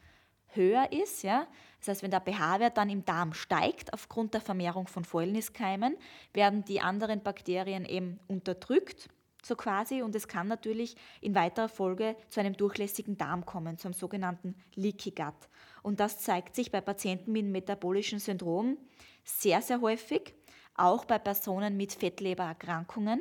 höher 0.49 0.91
ist. 0.91 1.23
Ja? 1.23 1.47
Das 1.79 1.89
heißt, 1.89 2.03
wenn 2.03 2.11
der 2.11 2.21
pH-Wert 2.21 2.77
dann 2.77 2.91
im 2.91 3.05
Darm 3.05 3.33
steigt 3.33 3.93
aufgrund 3.93 4.35
der 4.35 4.41
Vermehrung 4.41 4.89
von 4.89 5.05
Fäulniskeimen, 5.05 5.97
werden 6.33 6.65
die 6.65 6.81
anderen 6.81 7.23
Bakterien 7.23 7.85
eben 7.85 8.19
unterdrückt, 8.27 9.09
so 9.45 9.57
quasi, 9.57 10.03
und 10.03 10.15
es 10.15 10.29
kann 10.29 10.49
natürlich 10.49 10.97
in 11.21 11.35
weiterer 11.35 11.69
Folge 11.69 12.17
zu 12.29 12.41
einem 12.41 12.57
durchlässigen 12.57 13.17
Darm 13.17 13.47
kommen, 13.47 13.79
zum 13.79 13.93
sogenannten 13.93 14.55
Leaky 14.75 15.13
Gut. 15.13 15.49
Und 15.83 16.01
das 16.01 16.19
zeigt 16.19 16.55
sich 16.55 16.71
bei 16.71 16.81
Patienten 16.81 17.33
mit 17.33 17.47
metabolischen 17.47 18.19
Syndrom 18.19 18.79
sehr, 19.25 19.63
sehr 19.63 19.81
häufig, 19.81 20.35
auch 20.75 21.05
bei 21.05 21.19
Personen 21.19 21.77
mit 21.77 21.93
Fettlebererkrankungen, 21.93 23.21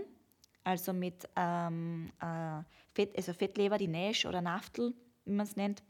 also 0.64 0.94
mit 0.94 1.28
ähm, 1.36 2.12
äh, 2.22 2.64
Fett, 2.94 3.16
also 3.16 3.34
Fettleber, 3.34 3.78
die 3.78 3.88
Nash 3.88 4.26
oder 4.26 4.42
Naftel, 4.42 4.94
wie 5.26 5.34
man 5.34 5.46
es 5.46 5.56
nennt, 5.56 5.84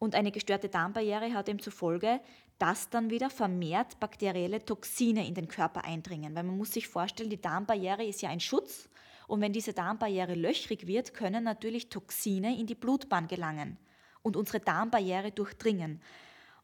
und 0.00 0.14
eine 0.14 0.32
gestörte 0.32 0.70
Darmbarriere 0.70 1.34
hat 1.34 1.48
eben 1.50 1.60
zur 1.60 1.74
Folge, 1.74 2.20
dass 2.58 2.88
dann 2.88 3.10
wieder 3.10 3.28
vermehrt 3.28 4.00
bakterielle 4.00 4.64
Toxine 4.64 5.26
in 5.26 5.34
den 5.34 5.46
Körper 5.46 5.84
eindringen. 5.84 6.34
Weil 6.34 6.44
man 6.44 6.56
muss 6.56 6.72
sich 6.72 6.88
vorstellen, 6.88 7.28
die 7.28 7.40
Darmbarriere 7.40 8.02
ist 8.04 8.22
ja 8.22 8.30
ein 8.30 8.40
Schutz. 8.40 8.88
Und 9.28 9.42
wenn 9.42 9.52
diese 9.52 9.74
Darmbarriere 9.74 10.34
löchrig 10.34 10.86
wird, 10.86 11.12
können 11.12 11.44
natürlich 11.44 11.90
Toxine 11.90 12.58
in 12.58 12.66
die 12.66 12.74
Blutbahn 12.74 13.28
gelangen 13.28 13.76
und 14.22 14.36
unsere 14.36 14.60
Darmbarriere 14.60 15.32
durchdringen. 15.32 16.00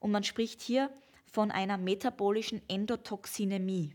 Und 0.01 0.13
man 0.13 0.25
spricht 0.25 0.63
hier 0.63 0.91
von 1.31 1.51
einer 1.51 1.77
metabolischen 1.77 2.63
Endotoxinämie. 2.69 3.95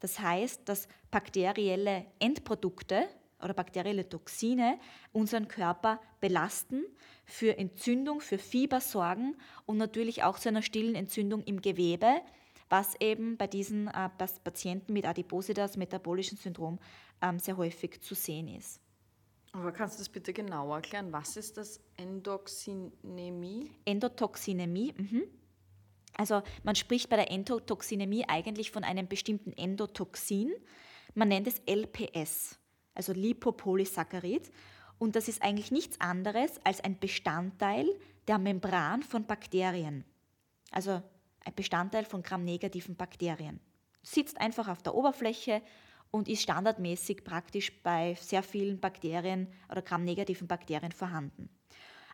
Das 0.00 0.20
heißt, 0.20 0.68
dass 0.68 0.88
bakterielle 1.10 2.04
Endprodukte 2.18 3.08
oder 3.42 3.54
bakterielle 3.54 4.08
Toxine 4.08 4.78
unseren 5.12 5.48
Körper 5.48 6.00
belasten, 6.20 6.84
für 7.24 7.58
Entzündung, 7.58 8.20
für 8.20 8.38
Fieber 8.38 8.80
sorgen 8.80 9.36
und 9.66 9.76
natürlich 9.76 10.22
auch 10.22 10.38
zu 10.38 10.48
einer 10.48 10.62
stillen 10.62 10.94
Entzündung 10.94 11.42
im 11.42 11.60
Gewebe, 11.60 12.22
was 12.70 12.94
eben 13.00 13.36
bei 13.36 13.46
diesen 13.46 13.88
äh, 13.88 14.08
Patienten 14.44 14.92
mit 14.92 15.06
Adipositas, 15.06 15.76
metabolischen 15.76 16.38
Syndrom, 16.38 16.78
ähm, 17.20 17.38
sehr 17.38 17.56
häufig 17.56 18.00
zu 18.00 18.14
sehen 18.14 18.48
ist. 18.48 18.80
Aber 19.52 19.72
kannst 19.72 19.96
du 19.96 20.00
das 20.00 20.08
bitte 20.08 20.32
genauer 20.32 20.76
erklären? 20.76 21.12
Was 21.12 21.36
ist 21.36 21.56
das 21.56 21.80
Endoxinämie? 21.96 23.70
Endotoxinämie, 23.84 24.94
mhm. 24.96 25.24
Also 26.16 26.42
man 26.64 26.74
spricht 26.74 27.08
bei 27.08 27.16
der 27.16 27.30
Endotoxinämie 27.30 28.24
eigentlich 28.28 28.72
von 28.72 28.84
einem 28.84 29.06
bestimmten 29.06 29.52
Endotoxin. 29.52 30.52
Man 31.14 31.28
nennt 31.28 31.46
es 31.46 31.62
LPS, 31.66 32.58
also 32.98 33.12
Lipopolysaccharid. 33.14 34.50
Und 34.98 35.16
das 35.16 35.28
ist 35.28 35.42
eigentlich 35.42 35.70
nichts 35.70 36.00
anderes 36.00 36.60
als 36.64 36.82
ein 36.82 36.98
Bestandteil 36.98 37.88
der 38.26 38.38
Membran 38.38 39.02
von 39.02 39.24
Bakterien. 39.24 40.04
Also 40.70 41.02
ein 41.44 41.54
Bestandteil 41.54 42.04
von 42.04 42.22
gramnegativen 42.22 42.96
Bakterien. 42.96 43.60
Sitzt 44.02 44.38
einfach 44.40 44.68
auf 44.68 44.82
der 44.82 44.94
Oberfläche 44.94 45.62
und 46.10 46.28
ist 46.28 46.42
standardmäßig 46.42 47.24
praktisch 47.24 47.72
bei 47.82 48.16
sehr 48.20 48.42
vielen 48.42 48.80
Bakterien 48.80 49.48
oder 49.70 49.82
gramnegativen 49.82 50.48
Bakterien 50.48 50.92
vorhanden. 50.92 51.48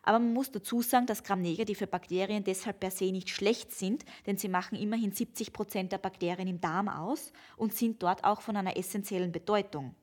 Aber 0.03 0.19
man 0.19 0.33
muss 0.33 0.51
dazu 0.51 0.83
sagen, 0.83 1.07
dass 1.07 1.23
gramnegative 1.23 1.87
Bakterien 1.87 2.43
deshalb 2.43 2.79
per 2.79 2.91
se 2.91 3.11
nicht 3.11 3.29
schlecht 3.29 3.71
sind, 3.71 4.05
denn 4.27 4.37
sie 4.37 4.49
machen 4.49 4.77
immerhin 4.77 5.11
70 5.11 5.51
Prozent 5.51 5.91
der 5.91 5.97
Bakterien 5.97 6.47
im 6.47 6.61
Darm 6.61 6.87
aus 6.87 7.33
und 7.57 7.73
sind 7.73 8.03
dort 8.03 8.23
auch 8.23 8.41
von 8.41 8.55
einer 8.55 8.77
essentiellen 8.77 9.31
Bedeutung. 9.31 9.95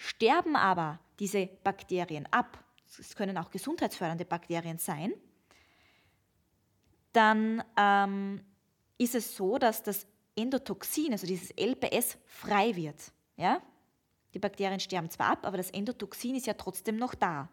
Sterben 0.00 0.54
aber 0.54 1.00
diese 1.18 1.48
Bakterien 1.64 2.26
ab, 2.30 2.64
es 2.98 3.16
können 3.16 3.36
auch 3.36 3.50
gesundheitsfördernde 3.50 4.24
Bakterien 4.24 4.78
sein, 4.78 5.12
dann 7.12 7.64
ähm, 7.76 8.40
ist 8.96 9.16
es 9.16 9.34
so, 9.36 9.58
dass 9.58 9.82
das 9.82 10.06
Endotoxin, 10.36 11.10
also 11.10 11.26
dieses 11.26 11.50
LPS, 11.50 12.16
frei 12.26 12.76
wird. 12.76 13.12
Ja? 13.36 13.60
Die 14.34 14.38
Bakterien 14.38 14.78
sterben 14.78 15.10
zwar 15.10 15.32
ab, 15.32 15.44
aber 15.44 15.56
das 15.56 15.70
Endotoxin 15.70 16.36
ist 16.36 16.46
ja 16.46 16.54
trotzdem 16.54 16.96
noch 16.96 17.16
da. 17.16 17.48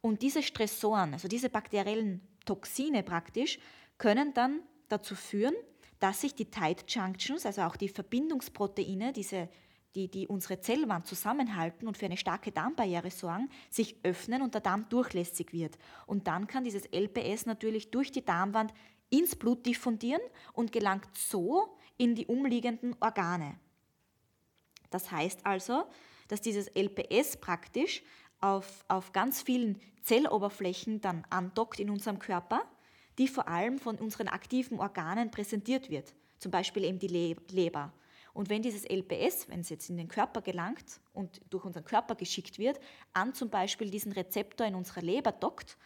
Und 0.00 0.22
diese 0.22 0.42
Stressoren, 0.42 1.12
also 1.12 1.28
diese 1.28 1.50
bakteriellen 1.50 2.26
Toxine 2.46 3.02
praktisch, 3.02 3.58
können 3.98 4.32
dann 4.32 4.62
dazu 4.88 5.14
führen, 5.14 5.54
dass 6.00 6.22
sich 6.22 6.34
die 6.34 6.50
Tight 6.50 6.84
Junctions, 6.88 7.44
also 7.44 7.62
auch 7.62 7.76
die 7.76 7.90
Verbindungsproteine, 7.90 9.12
diese 9.12 9.50
die, 9.94 10.08
die 10.08 10.26
unsere 10.26 10.60
Zellwand 10.60 11.06
zusammenhalten 11.06 11.86
und 11.86 11.98
für 11.98 12.06
eine 12.06 12.16
starke 12.16 12.50
Darmbarriere 12.50 13.10
sorgen, 13.10 13.50
sich 13.70 13.96
öffnen 14.02 14.42
und 14.42 14.54
der 14.54 14.60
Darm 14.60 14.88
durchlässig 14.88 15.52
wird. 15.52 15.78
Und 16.06 16.26
dann 16.26 16.46
kann 16.46 16.64
dieses 16.64 16.86
LPS 16.92 17.46
natürlich 17.46 17.90
durch 17.90 18.10
die 18.10 18.24
Darmwand 18.24 18.72
ins 19.10 19.36
Blut 19.36 19.66
diffundieren 19.66 20.22
und 20.54 20.72
gelangt 20.72 21.08
so 21.16 21.76
in 21.98 22.14
die 22.14 22.26
umliegenden 22.26 22.96
Organe. 23.00 23.58
Das 24.90 25.10
heißt 25.10 25.44
also, 25.44 25.84
dass 26.28 26.40
dieses 26.40 26.68
LPS 26.74 27.36
praktisch 27.36 28.02
auf, 28.40 28.84
auf 28.88 29.12
ganz 29.12 29.42
vielen 29.42 29.80
Zelloberflächen 30.02 31.00
dann 31.00 31.24
andockt 31.30 31.78
in 31.78 31.90
unserem 31.90 32.18
Körper, 32.18 32.62
die 33.18 33.28
vor 33.28 33.48
allem 33.48 33.78
von 33.78 33.96
unseren 33.96 34.28
aktiven 34.28 34.80
Organen 34.80 35.30
präsentiert 35.30 35.90
wird. 35.90 36.14
Zum 36.38 36.50
Beispiel 36.50 36.84
eben 36.84 36.98
die 36.98 37.36
Leber. 37.50 37.92
Und 38.32 38.48
wenn 38.48 38.62
dieses 38.62 38.84
LPS, 38.88 39.48
wenn 39.48 39.60
es 39.60 39.68
jetzt 39.68 39.90
in 39.90 39.96
den 39.96 40.08
Körper 40.08 40.40
gelangt 40.40 41.00
und 41.12 41.40
durch 41.50 41.64
unseren 41.64 41.84
Körper 41.84 42.14
geschickt 42.14 42.58
wird, 42.58 42.80
an 43.12 43.34
zum 43.34 43.50
Beispiel 43.50 43.90
diesen 43.90 44.12
Rezeptor 44.12 44.66
in 44.66 44.74
unserer 44.74 45.02
Leber 45.02 45.32
dockt, 45.32 45.76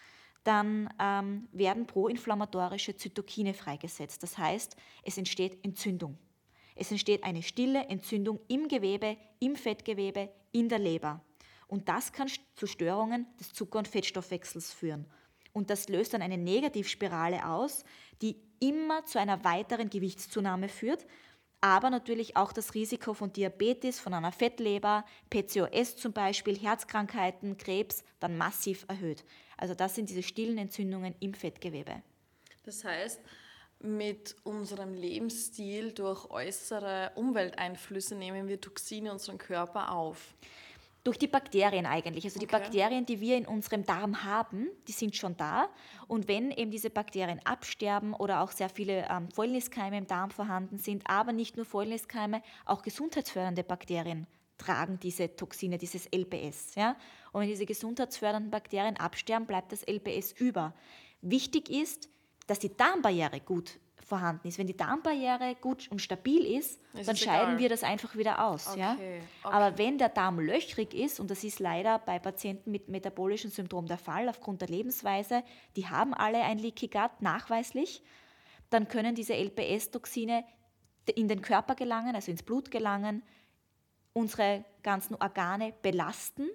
dann 0.45 0.89
ähm, 1.01 1.49
werden 1.51 1.87
proinflammatorische 1.87 2.97
Zytokine 2.97 3.53
freigesetzt. 3.53 4.23
Das 4.23 4.39
heißt, 4.39 4.77
es 5.03 5.19
entsteht 5.19 5.65
Entzündung. 5.65 6.19
Es 6.77 6.91
entsteht 6.91 7.25
eine 7.25 7.43
stille 7.43 7.87
Entzündung 7.87 8.39
im 8.47 8.69
Gewebe, 8.69 9.17
im 9.41 9.57
Fettgewebe, 9.57 10.29
in 10.53 10.69
der 10.69 10.79
Leber. 10.79 11.21
Und 11.67 11.89
das 11.89 12.13
kann 12.13 12.29
zu 12.55 12.67
Störungen 12.67 13.27
des 13.41 13.53
Zucker- 13.53 13.79
und 13.79 13.89
Fettstoffwechsels 13.89 14.73
führen. 14.73 15.07
Und 15.53 15.71
das 15.71 15.89
löst 15.89 16.15
dann 16.15 16.23
eine 16.23 16.39
Negativspirale 16.39 17.49
aus, 17.49 17.85
die 18.23 18.37
immer 18.61 19.05
zu 19.05 19.19
einer 19.19 19.43
weiteren 19.43 19.91
Gewichtszunahme 19.91 20.69
führt, 20.69 21.07
aber 21.67 21.91
natürlich 21.91 22.37
auch 22.37 22.53
das 22.53 22.75
Risiko 22.75 23.13
von 23.13 23.33
Diabetes, 23.33 23.99
von 23.99 24.15
einer 24.15 24.31
Fettleber, 24.31 25.05
PCOS 25.31 25.97
zum 25.97 26.13
Beispiel, 26.13 26.57
Herzkrankheiten, 26.57 27.59
Krebs 27.59 28.05
dann 28.21 28.37
massiv 28.37 28.85
erhöht. 28.89 29.25
Also 29.57 29.75
das 29.75 29.95
sind 29.95 30.09
diese 30.09 30.23
stillen 30.23 30.59
Entzündungen 30.59 31.17
im 31.19 31.35
Fettgewebe. 31.35 32.03
Das 32.65 32.85
heißt, 32.85 33.21
mit 33.81 34.37
unserem 34.45 34.95
Lebensstil 34.95 35.93
durch 35.93 36.31
äußere 36.31 37.13
Umwelteinflüsse 37.17 38.15
nehmen 38.15 38.49
wir 38.49 38.61
Toxine 38.61 39.09
in 39.09 39.13
unseren 39.15 39.39
Körper 39.39 39.93
auf. 39.93 40.35
Durch 41.07 41.19
die 41.19 41.29
Bakterien 41.29 41.87
eigentlich. 41.87 42.25
Also 42.25 42.41
die 42.41 42.47
Bakterien, 42.47 43.07
die 43.07 43.21
wir 43.21 43.37
in 43.37 43.47
unserem 43.47 43.87
Darm 43.87 44.25
haben, 44.25 44.67
die 44.89 44.93
sind 44.93 45.15
schon 45.15 45.37
da. 45.37 45.69
Und 46.09 46.27
wenn 46.27 46.51
eben 46.51 46.73
diese 46.73 46.91
Bakterien 46.91 47.41
absterben 47.45 48.13
oder 48.13 48.41
auch 48.41 48.51
sehr 48.51 48.69
viele 48.69 49.07
ähm, 49.09 49.31
Fäulniskeime 49.31 49.99
im 49.99 50.09
Darm 50.09 50.33
vorhanden 50.33 50.79
sind, 50.79 51.09
aber 51.09 51.33
nicht 51.33 51.57
nur 51.57 51.65
Fäulniskeime, 51.65 52.43
auch 52.65 52.83
gesundheitsfördernde 52.83 53.63
Bakterien 53.63 54.27
tragen 54.59 54.99
diese 55.01 55.37
Toxine, 55.37 55.79
dieses 55.79 56.09
LPS. 56.11 56.75
Ja? 56.75 56.97
Und 57.31 57.43
wenn 57.43 57.51
diese 57.51 57.67
gesundheitsfördernden 57.67 58.51
Bakterien 58.51 58.97
absterben, 58.97 59.47
bleibt 59.47 59.71
das 59.71 59.87
LPS 59.87 60.33
über. 60.33 60.75
Wichtig 61.23 61.71
ist, 61.71 62.09
dass 62.49 62.59
die 62.59 62.77
Darmbarriere 62.77 63.39
gut 63.39 63.79
vorhanden 64.07 64.47
ist. 64.47 64.57
Wenn 64.57 64.69
die 64.69 64.77
Darmbarriere 64.77 65.57
gut 65.61 65.89
und 65.91 66.01
stabil 66.01 66.45
ist, 66.45 66.81
ist 66.95 67.09
dann 67.09 67.17
scheiden 67.17 67.49
egal. 67.49 67.59
wir 67.59 67.69
das 67.69 67.83
einfach 67.83 68.17
wieder 68.17 68.47
aus. 68.47 68.69
Okay, 68.69 68.81
ja? 68.81 68.93
Okay. 68.95 69.21
Aber 69.43 69.79
wenn 69.79 69.99
der 69.99 70.09
Darm 70.09 70.39
löchrig 70.39 70.95
ist, 70.95 71.19
und 71.19 71.29
das 71.31 71.43
ist 71.43 71.59
leider 71.59 71.99
bei 71.99 72.21
Patienten 72.21 72.71
mit 72.71 72.89
metabolischem 72.89 73.51
Syndrom 73.51 73.87
der 73.87 73.99
Fall, 73.99 74.29
aufgrund 74.29 74.61
der 74.61 74.69
Lebensweise, 74.69 75.43
die 75.75 75.89
haben 75.89 76.15
alle 76.15 76.41
ein 76.43 76.59
Leaky 76.59 76.87
Gut 76.87 77.21
nachweislich, 77.21 78.03
dann 78.71 78.87
können 78.87 79.17
diese 79.17 79.35
LPS-Toxine 79.35 80.45
in 81.17 81.27
den 81.27 81.43
Körper 81.43 81.75
gelangen, 81.75 82.15
also 82.15 82.31
ins 82.31 82.45
Blut 82.45 82.71
gelangen, 82.71 83.25
unsere 84.13 84.65
ganzen 84.83 85.17
Organe 85.17 85.75
belasten 85.83 86.49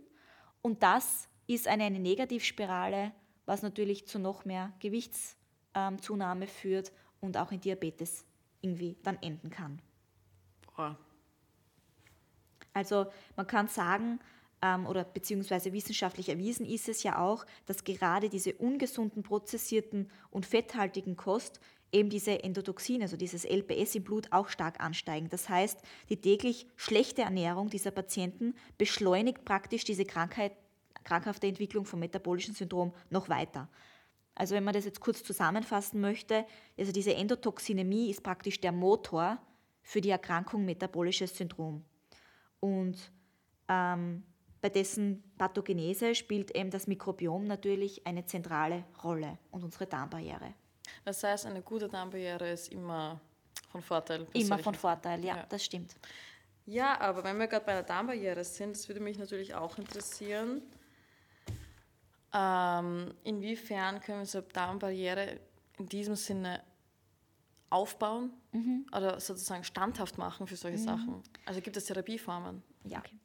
und 0.61 0.83
das 0.83 1.27
ist 1.47 1.67
eine, 1.67 1.83
eine 1.83 1.99
Negativspirale, 1.99 3.11
was 3.45 3.61
natürlich 3.61 4.07
zu 4.07 4.19
noch 4.19 4.45
mehr 4.45 4.71
Gewichtszunahme 4.79 6.47
führt 6.47 6.91
und 7.21 7.38
auch 7.38 7.51
in 7.51 7.62
Diabetes 7.62 8.25
irgendwie 8.62 8.97
dann 9.03 9.17
enden 9.21 9.49
kann. 9.49 9.81
Boah. 10.75 10.97
Also 12.73 13.07
man 13.36 13.47
kann 13.47 13.67
sagen, 13.67 14.19
ähm, 14.62 14.86
oder 14.86 15.03
beziehungsweise 15.03 15.73
wissenschaftlich 15.73 16.29
erwiesen 16.29 16.65
ist 16.65 16.88
es 16.88 17.03
ja 17.03 17.19
auch, 17.19 17.45
dass 17.65 17.84
gerade 17.84 18.29
diese 18.29 18.53
ungesunden, 18.53 19.23
prozessierten 19.23 20.10
und 20.29 20.45
fetthaltigen 20.45 21.15
Kost 21.15 21.60
eben 21.91 22.10
diese 22.10 22.43
Endotoxine, 22.43 23.03
also 23.03 23.17
dieses 23.17 23.43
LPS 23.43 23.95
im 23.95 24.03
Blut 24.03 24.27
auch 24.31 24.47
stark 24.47 24.81
ansteigen. 24.81 25.27
Das 25.29 25.49
heißt, 25.49 25.79
die 26.10 26.17
täglich 26.17 26.67
schlechte 26.77 27.23
Ernährung 27.23 27.69
dieser 27.69 27.91
Patienten 27.91 28.55
beschleunigt 28.77 29.43
praktisch 29.43 29.84
diese 29.84 30.05
Krankheit, 30.05 30.53
krankhafte 31.03 31.47
Entwicklung 31.47 31.86
vom 31.86 31.99
metabolischen 31.99 32.55
Syndrom 32.55 32.93
noch 33.10 33.27
weiter. 33.27 33.67
Also 34.41 34.56
wenn 34.56 34.63
man 34.63 34.73
das 34.73 34.86
jetzt 34.86 34.99
kurz 34.99 35.23
zusammenfassen 35.23 36.01
möchte, 36.01 36.47
also 36.75 36.91
diese 36.91 37.13
Endotoxinämie 37.13 38.10
ist 38.10 38.23
praktisch 38.23 38.60
der 38.60 38.71
Motor 38.71 39.38
für 39.84 40.01
die 40.01 40.10
Erkrankung 40.10 40.65
metabolisches 40.65 41.38
Syndrom. 41.38 41.86
Und 42.60 42.97
ähm, 43.67 44.23
bei 44.60 44.69
dessen 44.69 45.21
Pathogenese 45.38 46.15
spielt 46.15 46.56
eben 46.56 46.71
das 46.71 46.88
Mikrobiom 46.88 47.43
natürlich 47.43 48.08
eine 48.08 48.25
zentrale 48.25 48.84
Rolle 49.04 49.38
und 49.51 49.63
unsere 49.63 49.86
Darmbarriere. 49.86 50.56
Das 51.06 51.23
heißt, 51.23 51.45
eine 51.45 51.62
gute 51.62 51.88
Darmbarriere 51.88 52.49
ist 52.49 52.69
immer 52.69 53.21
von 53.71 53.84
Vorteil. 53.84 54.25
Immer 54.34 54.58
von 54.58 54.73
Vorteil, 54.73 55.23
ja, 55.23 55.38
ja, 55.38 55.45
das 55.49 55.63
stimmt. 55.63 55.95
Ja, 56.65 56.99
aber 56.99 57.23
wenn 57.23 57.38
wir 57.38 57.45
gerade 57.45 57.65
bei 57.65 57.73
der 57.73 57.84
Darmbarriere 57.84 58.43
sind, 58.43 58.75
das 58.75 58.88
würde 58.88 59.01
mich 59.01 59.19
natürlich 59.19 59.54
auch 59.54 59.77
interessieren. 59.77 60.63
Ähm, 62.33 63.13
inwiefern 63.23 63.99
können 63.99 64.19
wir 64.19 64.25
so 64.25 64.41
Darmbarriere 64.41 65.39
in 65.77 65.87
diesem 65.87 66.15
Sinne 66.15 66.63
aufbauen 67.69 68.31
mhm. 68.51 68.85
oder 68.95 69.19
sozusagen 69.19 69.63
standhaft 69.63 70.17
machen 70.17 70.47
für 70.47 70.55
solche 70.55 70.77
mhm. 70.77 70.83
Sachen? 70.83 71.23
Also 71.45 71.61
gibt 71.61 71.77
es 71.77 71.85
Therapieformen? 71.85 72.61
Ja. 72.83 72.99
Okay. 72.99 73.17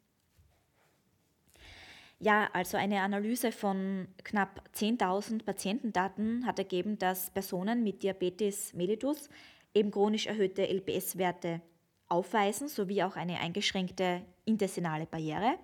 Ja, 2.19 2.49
also 2.55 2.79
eine 2.79 3.03
Analyse 3.03 3.53
von 3.53 4.09
knapp 4.25 4.63
10.000 4.75 5.45
Patientendaten 5.45 6.47
hat 6.47 6.59
ergeben, 6.59 6.99
dass 6.99 7.31
Personen 7.31 7.83
mit 7.83 8.03
Diabetes 8.03 8.73
mellitus 8.73 9.29
eben 9.75 9.91
chronisch 9.91 10.27
erhöhte 10.27 10.67
LPS-Werte 10.67 11.61
aufweisen, 12.09 12.69
sowie 12.69 13.03
auch 13.03 13.17
eine 13.17 13.39
eingeschränkte 13.41 14.23
intestinale 14.47 15.05
Barriere. 15.05 15.59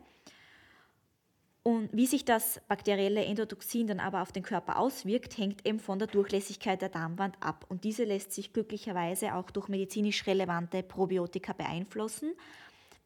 Und 1.65 1.91
wie 1.93 2.07
sich 2.07 2.25
das 2.25 2.61
bakterielle 2.67 3.25
Endotoxin 3.25 3.87
dann 3.87 4.01
aber 4.01 4.23
auf 4.23 4.33
den 4.33 4.43
Körper 4.43 4.79
auswirkt, 4.79 5.39
hängt 5.39 5.65
eben 5.65 5.79
von 5.79 5.99
der 6.01 6.09
Durchlässigkeit 6.09 6.83
der 6.83 6.89
Darmwand 6.89 7.37
ab. 7.41 7.67
Und 7.69 7.85
diese 7.85 8.03
lässt 8.03 8.33
sich 8.33 8.53
glücklicherweise 8.53 9.35
auch 9.35 9.49
durch 9.51 9.69
medizinisch 9.69 10.27
relevante 10.27 10.83
Probiotika 10.83 11.53
beeinflussen, 11.53 12.33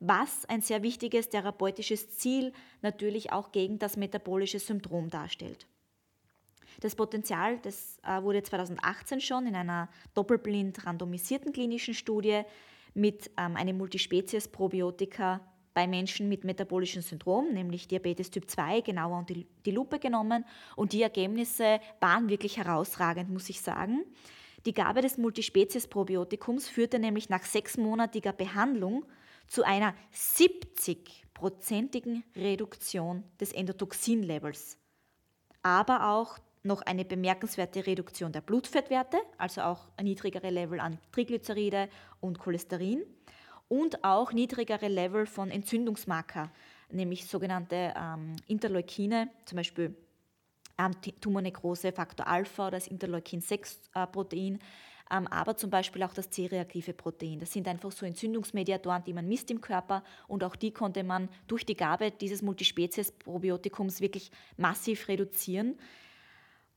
was 0.01 0.47
ein 0.47 0.63
sehr 0.63 0.83
wichtiges 0.83 1.29
therapeutisches 1.29 2.17
Ziel 2.17 2.53
natürlich 2.81 3.31
auch 3.31 3.53
gegen 3.53 3.79
das 3.79 3.99
metabolische 3.99 4.59
Syndrom 4.59 5.11
darstellt. 5.11 5.67
Das 6.81 6.95
Potenzial 6.95 7.59
das, 7.59 7.99
äh, 8.05 8.23
wurde 8.23 8.43
2018 8.43 9.21
schon 9.21 9.47
in 9.47 9.57
einer 9.57 9.89
doppelblind 10.15 10.85
randomisierten 10.87 11.53
klinischen 11.53 11.95
Studie 11.95 12.43
mit 12.95 13.31
ähm, 13.37 13.57
einem 13.57 13.79
Multispezies-Probiotika 13.79 15.41
bei 15.77 15.87
Menschen 15.87 16.29
mit 16.31 16.43
metabolischem 16.43 17.03
Syndrom, 17.03 17.53
nämlich 17.53 17.87
Diabetes 17.87 18.31
Typ 18.31 18.49
2, 18.49 18.81
genauer 18.81 19.19
unter 19.19 19.35
die 19.35 19.71
Lupe 19.71 19.99
genommen. 19.99 20.47
Und 20.75 20.95
die 20.95 21.03
Ergebnisse 21.03 21.81
waren 22.01 22.31
wirklich 22.31 22.57
herausragend, 22.57 23.29
muss 23.29 23.51
ich 23.51 23.61
sagen. 23.61 24.03
Die 24.65 24.73
Gabe 24.73 25.03
des 25.03 25.19
Multispezies-Probiotikums 25.19 26.71
führte 26.71 26.99
nämlich 26.99 27.29
nach 27.29 27.43
sechsmonatiger 27.43 28.33
Behandlung 28.33 29.05
zu 29.49 29.65
einer 29.65 29.95
70-prozentigen 30.15 32.23
Reduktion 32.35 33.23
des 33.39 33.53
Endotoxin-Levels, 33.53 34.79
aber 35.63 36.09
auch 36.09 36.39
noch 36.63 36.81
eine 36.81 37.05
bemerkenswerte 37.05 37.87
Reduktion 37.87 38.33
der 38.33 38.41
Blutfettwerte, 38.41 39.19
also 39.37 39.61
auch 39.61 39.89
niedrigere 40.03 40.49
Level 40.49 40.81
an 40.81 40.99
Triglyceride 41.13 41.91
und 42.21 42.39
Cholesterin 42.39 43.03
und 43.69 44.05
auch 44.05 44.33
niedrigere 44.33 44.89
Level 44.89 45.27
von 45.27 45.51
Entzündungsmarker, 45.51 46.51
nämlich 46.91 47.27
sogenannte 47.27 47.95
ähm, 47.97 48.37
Interleukine, 48.47 49.29
zum 49.45 49.57
Beispiel 49.57 49.97
ähm, 50.79 50.93
Tumornekrose 51.21 51.93
Faktor 51.93 52.27
Alpha 52.27 52.69
oder 52.69 52.77
das 52.77 52.89
Interleukin-6-Protein, 52.89 54.59
ähm, 55.11 55.27
aber 55.29 55.57
zum 55.57 55.71
Beispiel 55.71 56.03
auch 56.03 56.15
das 56.15 56.31
C-reaktive 56.31 56.93
Protein. 56.93 57.39
Das 57.39 57.53
sind 57.53 57.69
einfach 57.69 57.93
so 57.93 58.07
Entzündungsmediatoren, 58.07 59.05
die 59.05 59.13
man 59.13 59.29
misst 59.29 59.51
im 59.51 59.61
Körper 59.61 60.03
und 60.29 60.43
auch 60.45 60.57
die 60.57 60.73
konnte 60.73 61.05
man 61.05 61.29
durch 61.47 61.65
die 61.65 61.77
Gabe 61.77 62.11
dieses 62.11 62.43
Multispezies-Probiotikums 62.43 64.01
wirklich 64.01 64.31
massiv 64.57 65.09
reduzieren. 65.09 65.79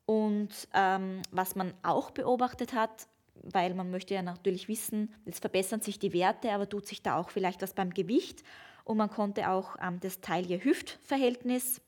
Und 0.05 0.49
ähm, 0.73 1.21
was 1.31 1.55
man 1.55 1.73
auch 1.83 2.11
beobachtet 2.11 2.73
hat, 2.73 3.07
weil 3.43 3.73
man 3.73 3.91
möchte 3.91 4.13
ja 4.13 4.21
natürlich 4.21 4.67
wissen, 4.67 5.13
jetzt 5.25 5.39
verbessern 5.39 5.81
sich 5.81 5.99
die 5.99 6.13
Werte, 6.13 6.51
aber 6.51 6.67
tut 6.67 6.87
sich 6.87 7.01
da 7.01 7.17
auch 7.17 7.29
vielleicht 7.29 7.61
was 7.61 7.73
beim 7.73 7.93
Gewicht. 7.93 8.43
Und 8.83 8.97
man 8.97 9.09
konnte 9.09 9.49
auch 9.49 9.75
ähm, 9.81 9.99
das 9.99 10.21
Taille-Hüft-Verhältnis 10.21 11.81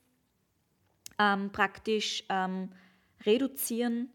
ähm, 1.18 1.50
praktisch 1.50 2.24
ähm, 2.28 2.70
reduzieren. 3.24 4.10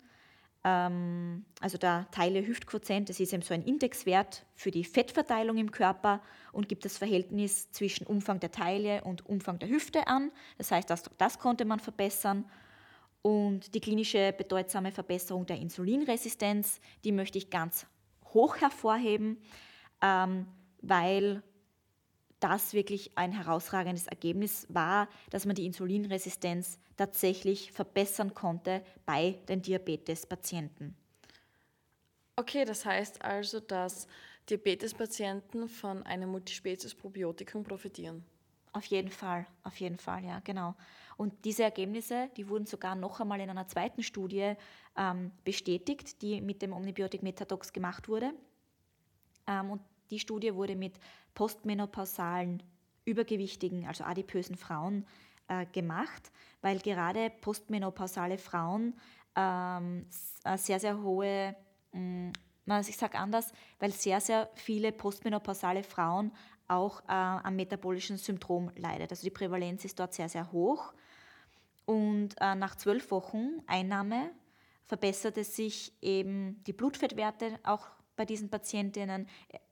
Ähm, 0.64 1.46
also 1.60 1.78
der 1.78 2.08
Taille-Hüft-Quotient, 2.12 3.10
das 3.10 3.20
ist 3.20 3.34
eben 3.34 3.42
so 3.42 3.54
ein 3.54 3.64
Indexwert 3.64 4.46
für 4.56 4.72
die 4.72 4.84
Fettverteilung 4.84 5.58
im 5.58 5.72
Körper 5.72 6.22
und 6.52 6.70
gibt 6.70 6.86
das 6.86 6.98
Verhältnis 6.98 7.72
zwischen 7.72 8.08
Umfang 8.08 8.40
der 8.40 8.52
Taille 8.52 9.04
und 9.04 9.26
Umfang 9.26 9.60
der 9.60 9.70
Hüfte 9.70 10.08
an. 10.08 10.32
Das 10.58 10.72
heißt, 10.72 10.90
das, 10.90 11.04
das 11.18 11.40
konnte 11.40 11.66
man 11.66 11.80
verbessern. 11.80 12.46
Und 13.28 13.76
die 13.76 13.82
klinische 13.82 14.32
bedeutsame 14.32 14.94
Verbesserung 14.94 15.46
der 15.46 15.58
Insulinresistenz, 15.58 16.80
die 17.04 17.12
möchte 17.12 17.38
ich 17.38 17.50
ganz 17.50 17.86
hoch 18.34 18.56
hervorheben, 18.56 19.42
ähm, 20.02 20.48
weil 20.82 21.44
das 22.40 22.72
wirklich 22.72 23.18
ein 23.18 23.34
herausragendes 23.34 24.08
Ergebnis 24.08 24.66
war, 24.70 25.10
dass 25.30 25.46
man 25.46 25.58
die 25.58 25.66
Insulinresistenz 25.66 26.80
tatsächlich 26.96 27.74
verbessern 27.74 28.34
konnte 28.34 28.82
bei 29.06 29.38
den 29.50 29.62
Diabetespatienten. 29.62 30.96
Okay, 32.38 32.64
das 32.64 32.86
heißt 32.86 33.22
also, 33.26 33.60
dass 33.60 34.08
Diabetespatienten 34.50 35.68
von 35.68 36.02
einem 36.04 36.30
Multispezies-Probiotikum 36.30 37.66
profitieren. 37.66 38.24
Auf 38.72 38.86
jeden 38.86 39.10
Fall, 39.10 39.48
auf 39.64 39.76
jeden 39.82 39.98
Fall, 39.98 40.24
ja, 40.24 40.40
genau. 40.46 40.76
Und 41.18 41.46
diese 41.46 41.64
Ergebnisse, 41.64 42.30
die 42.38 42.48
wurden 42.48 42.68
sogar 42.68 42.96
noch 42.96 43.20
einmal 43.20 43.42
in 43.42 43.50
einer 43.50 43.68
zweiten 43.68 44.04
Studie 44.04 44.54
ähm, 44.96 45.32
bestätigt, 45.44 46.22
die 46.22 46.42
mit 46.42 46.62
dem 46.62 46.74
Omnibiotik 46.74 47.24
Metadox 47.24 47.74
gemacht 47.74 48.08
wurde. 48.08 48.34
Ähm, 49.48 49.72
und 49.72 49.82
die 50.12 50.20
Studie 50.20 50.54
wurde 50.54 50.76
mit 50.76 51.00
postmenopausalen, 51.34 52.64
übergewichtigen, 53.06 53.88
also 53.88 54.04
adipösen 54.04 54.58
Frauen 54.58 55.06
äh, 55.48 55.66
gemacht, 55.66 56.32
weil 56.62 56.80
gerade 56.80 57.32
postmenopausale 57.42 58.38
Frauen 58.38 58.94
ähm, 59.36 60.06
äh, 60.44 60.58
sehr, 60.58 60.80
sehr 60.80 61.02
hohe, 61.02 61.56
mh, 61.94 62.32
mm, 62.66 62.82
ich 62.88 62.98
sage 62.98 63.18
anders, 63.18 63.54
weil 63.80 63.92
sehr, 63.92 64.20
sehr 64.20 64.50
viele 64.56 64.92
postmenopausale 64.92 65.84
Frauen 65.84 66.32
auch 66.68 67.02
äh, 67.02 67.14
am 67.14 67.56
metabolischen 67.56 68.18
Syndrom 68.18 68.72
leidet. 68.76 69.10
Also 69.12 69.24
die 69.24 69.30
Prävalenz 69.30 69.86
ist 69.86 69.98
dort 70.00 70.14
sehr, 70.14 70.28
sehr 70.28 70.52
hoch. 70.52 70.94
Und 71.88 72.36
äh, 72.42 72.54
nach 72.56 72.76
zwölf 72.76 73.12
Wochen 73.12 73.62
Einnahme 73.66 74.32
verbesserte 74.84 75.46
sich 75.46 75.94
eben 76.02 76.62
die 76.66 76.74
Blutfettwerte 76.74 77.60
auch 77.64 77.88
bei 78.18 78.26
diesen 78.26 78.50
Patientinnen. 78.50 79.26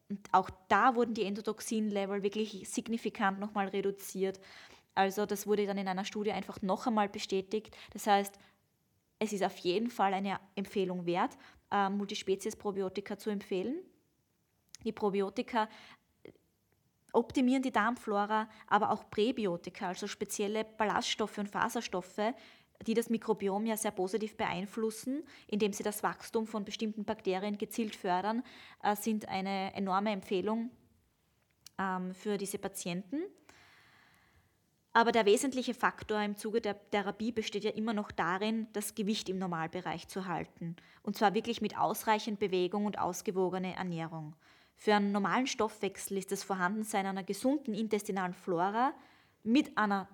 Und 0.07 0.19
auch 0.31 0.49
da 0.69 0.95
wurden 0.95 1.13
die 1.13 1.25
Endotoxin-Level 1.25 2.23
wirklich 2.23 2.69
signifikant 2.69 3.39
nochmal 3.39 3.67
reduziert. 3.67 4.39
Also 4.93 5.25
das 5.25 5.45
wurde 5.45 5.65
dann 5.65 5.77
in 5.77 5.89
einer 5.89 6.05
Studie 6.05 6.31
einfach 6.31 6.61
noch 6.61 6.87
einmal 6.87 7.09
bestätigt. 7.09 7.75
Das 7.91 8.07
heißt, 8.07 8.39
es 9.19 9.33
ist 9.33 9.43
auf 9.43 9.57
jeden 9.57 9.89
Fall 9.89 10.13
eine 10.13 10.39
Empfehlung 10.55 11.05
wert, 11.05 11.37
äh, 11.69 11.89
Multispezies-Probiotika 11.89 13.17
zu 13.17 13.29
empfehlen. 13.29 13.75
Die 14.85 14.93
Probiotika 14.93 15.67
optimieren 17.15 17.63
die 17.63 17.71
Darmflora, 17.71 18.47
aber 18.67 18.91
auch 18.91 19.09
Präbiotika, 19.09 19.87
also 19.89 20.07
spezielle 20.07 20.63
Ballaststoffe 20.63 21.37
und 21.37 21.49
Faserstoffe, 21.49 22.33
die 22.85 22.93
das 22.93 23.09
Mikrobiom 23.09 23.65
ja 23.65 23.77
sehr 23.77 23.91
positiv 23.91 24.35
beeinflussen, 24.35 25.23
indem 25.47 25.73
sie 25.73 25.83
das 25.83 26.03
Wachstum 26.03 26.45
von 26.45 26.65
bestimmten 26.65 27.05
Bakterien 27.05 27.57
gezielt 27.57 27.95
fördern, 27.95 28.43
äh, 28.83 28.95
sind 28.95 29.27
eine 29.29 29.73
enorme 29.73 30.11
Empfehlung 30.11 30.69
ähm, 31.79 32.13
für 32.13 32.37
diese 32.37 32.57
Patienten. 32.57 33.21
Aber 34.93 35.11
der 35.11 35.25
wesentliche 35.25 35.73
Faktor 35.73 36.21
im 36.21 36.37
Zuge 36.37 36.61
der 36.61 36.89
Therapie 36.89 37.33
besteht 37.33 37.65
ja 37.65 37.71
immer 37.71 37.93
noch 37.93 38.11
darin, 38.11 38.67
das 38.71 38.95
Gewicht 38.95 39.27
im 39.27 39.37
Normalbereich 39.37 40.07
zu 40.07 40.25
halten. 40.25 40.77
Und 41.03 41.17
zwar 41.17 41.33
wirklich 41.33 41.61
mit 41.61 41.77
ausreichend 41.77 42.39
Bewegung 42.39 42.85
und 42.85 42.97
ausgewogener 42.97 43.75
Ernährung. 43.75 44.35
Für 44.75 44.95
einen 44.95 45.11
normalen 45.11 45.47
Stoffwechsel 45.47 46.17
ist 46.17 46.31
das 46.31 46.43
Vorhandensein 46.43 47.05
einer 47.05 47.23
gesunden 47.23 47.73
intestinalen 47.73 48.33
Flora 48.33 48.93
mit 49.43 49.77
einer 49.77 50.07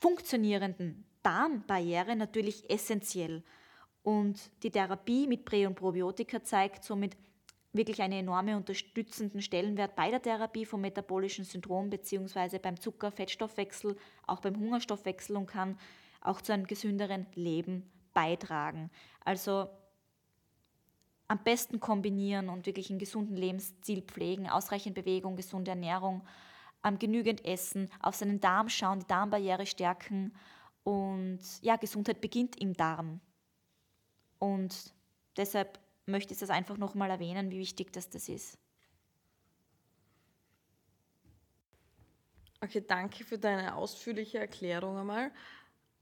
funktionierenden 0.00 1.04
Darmbarriere 1.22 2.16
natürlich 2.16 2.68
essentiell. 2.70 3.42
Und 4.02 4.50
die 4.62 4.70
Therapie 4.70 5.26
mit 5.26 5.44
Prä- 5.44 5.66
und 5.66 5.76
Probiotika 5.76 6.42
zeigt 6.42 6.84
somit 6.84 7.16
wirklich 7.72 8.02
einen 8.02 8.20
enorme 8.20 8.56
unterstützenden 8.56 9.40
Stellenwert 9.40 9.96
bei 9.96 10.10
der 10.10 10.20
Therapie 10.20 10.66
vom 10.66 10.82
metabolischen 10.82 11.44
Syndrom 11.44 11.88
bzw. 11.88 12.58
beim 12.58 12.78
Zucker-Fettstoffwechsel, 12.78 13.96
auch 14.26 14.40
beim 14.40 14.58
Hungerstoffwechsel 14.58 15.36
und 15.36 15.46
kann 15.46 15.78
auch 16.20 16.42
zu 16.42 16.52
einem 16.52 16.66
gesünderen 16.66 17.26
Leben 17.34 17.90
beitragen. 18.12 18.90
Also 19.24 19.68
am 21.32 21.42
besten 21.42 21.80
kombinieren 21.80 22.50
und 22.50 22.66
wirklich 22.66 22.90
einen 22.90 22.98
gesunden 22.98 23.36
Lebensstil 23.36 24.02
pflegen, 24.02 24.50
ausreichend 24.50 24.94
Bewegung, 24.94 25.34
gesunde 25.34 25.70
Ernährung, 25.70 26.20
ähm, 26.84 26.98
genügend 26.98 27.42
Essen, 27.46 27.88
auf 28.00 28.14
seinen 28.14 28.38
Darm 28.38 28.68
schauen, 28.68 29.00
die 29.00 29.06
Darmbarriere 29.06 29.64
stärken 29.64 30.34
und 30.84 31.40
ja, 31.62 31.76
Gesundheit 31.76 32.20
beginnt 32.20 32.60
im 32.60 32.74
Darm. 32.74 33.20
Und 34.38 34.92
deshalb 35.38 35.78
möchte 36.04 36.34
ich 36.34 36.40
das 36.40 36.50
einfach 36.50 36.76
nochmal 36.76 37.08
erwähnen, 37.08 37.50
wie 37.50 37.60
wichtig 37.60 37.94
das, 37.94 38.10
das 38.10 38.28
ist. 38.28 38.58
Okay, 42.60 42.84
danke 42.86 43.24
für 43.24 43.38
deine 43.38 43.74
ausführliche 43.74 44.38
Erklärung 44.38 44.98
einmal. 44.98 45.32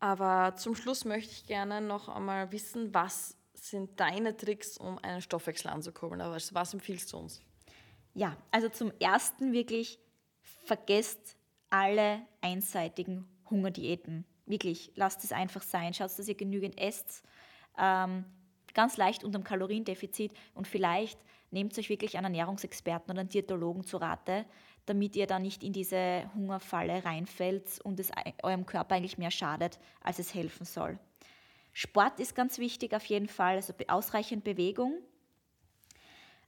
Aber 0.00 0.56
zum 0.56 0.74
Schluss 0.74 1.04
möchte 1.04 1.30
ich 1.30 1.46
gerne 1.46 1.80
noch 1.80 2.08
einmal 2.08 2.50
wissen, 2.50 2.92
was 2.92 3.36
sind 3.60 3.98
deine 4.00 4.36
Tricks, 4.36 4.76
um 4.78 4.98
einen 4.98 5.22
Stoffwechsel 5.22 5.70
anzukurbeln? 5.70 6.20
Also 6.20 6.54
was 6.54 6.74
empfiehlst 6.74 7.12
du 7.12 7.18
uns? 7.18 7.40
Ja, 8.14 8.36
also 8.50 8.68
zum 8.68 8.92
ersten 8.98 9.52
wirklich 9.52 9.98
vergesst 10.64 11.36
alle 11.68 12.22
einseitigen 12.40 13.28
Hungerdiäten. 13.48 14.24
Wirklich, 14.46 14.92
lasst 14.96 15.22
es 15.24 15.32
einfach 15.32 15.62
sein. 15.62 15.94
Schaut, 15.94 16.18
dass 16.18 16.28
ihr 16.28 16.34
genügend 16.34 16.80
esst. 16.80 17.22
Ähm, 17.78 18.24
ganz 18.74 18.96
leicht 18.96 19.24
unter 19.24 19.38
dem 19.38 19.44
Kaloriendefizit 19.44 20.32
und 20.54 20.66
vielleicht 20.66 21.20
nehmt 21.50 21.76
euch 21.78 21.88
wirklich 21.88 22.16
einen 22.16 22.26
Ernährungsexperten 22.26 23.10
oder 23.10 23.20
einen 23.20 23.28
Diätologen 23.28 23.84
zu 23.84 23.96
Rate, 23.96 24.46
damit 24.86 25.16
ihr 25.16 25.26
da 25.26 25.38
nicht 25.38 25.62
in 25.62 25.72
diese 25.72 26.30
Hungerfalle 26.34 27.04
reinfällt 27.04 27.80
und 27.82 28.00
es 28.00 28.10
eurem 28.42 28.66
Körper 28.66 28.94
eigentlich 28.94 29.18
mehr 29.18 29.30
schadet, 29.30 29.78
als 30.00 30.18
es 30.18 30.34
helfen 30.34 30.64
soll. 30.64 30.98
Sport 31.72 32.20
ist 32.20 32.34
ganz 32.34 32.58
wichtig 32.58 32.94
auf 32.94 33.04
jeden 33.04 33.28
Fall, 33.28 33.56
also 33.56 33.72
ausreichend 33.88 34.44
Bewegung. 34.44 34.94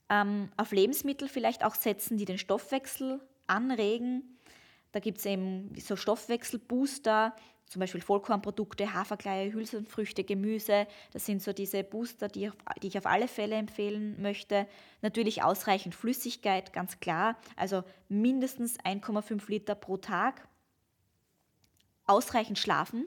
Ähm, 0.08 0.50
auf 0.56 0.72
Lebensmittel 0.72 1.28
vielleicht 1.28 1.64
auch 1.64 1.74
setzen, 1.74 2.18
die 2.18 2.24
den 2.24 2.38
Stoffwechsel 2.38 3.20
anregen. 3.46 4.38
Da 4.92 5.00
gibt 5.00 5.18
es 5.18 5.26
eben 5.26 5.72
so 5.78 5.96
Stoffwechselbooster, 5.96 7.34
zum 7.72 7.80
Beispiel 7.80 8.02
Vollkornprodukte, 8.02 8.92
Haferkleie, 8.92 9.50
Hülsenfrüchte, 9.50 10.24
Gemüse. 10.24 10.86
Das 11.12 11.24
sind 11.24 11.42
so 11.42 11.54
diese 11.54 11.82
Booster, 11.82 12.28
die, 12.28 12.50
die 12.82 12.88
ich 12.88 12.98
auf 12.98 13.06
alle 13.06 13.28
Fälle 13.28 13.56
empfehlen 13.56 14.20
möchte. 14.20 14.66
Natürlich 15.00 15.42
ausreichend 15.42 15.94
Flüssigkeit, 15.94 16.74
ganz 16.74 17.00
klar. 17.00 17.38
Also 17.56 17.82
mindestens 18.10 18.78
1,5 18.80 19.48
Liter 19.48 19.74
pro 19.74 19.96
Tag. 19.96 20.46
Ausreichend 22.04 22.58
schlafen. 22.58 23.06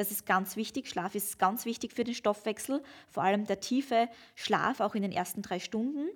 Das 0.00 0.10
ist 0.10 0.24
ganz 0.24 0.56
wichtig. 0.56 0.88
Schlaf 0.88 1.14
ist 1.14 1.38
ganz 1.38 1.66
wichtig 1.66 1.92
für 1.92 2.04
den 2.04 2.14
Stoffwechsel, 2.14 2.82
vor 3.10 3.22
allem 3.22 3.44
der 3.44 3.60
tiefe 3.60 4.08
Schlaf, 4.34 4.80
auch 4.80 4.94
in 4.94 5.02
den 5.02 5.12
ersten 5.12 5.42
drei 5.42 5.58
Stunden. 5.60 6.08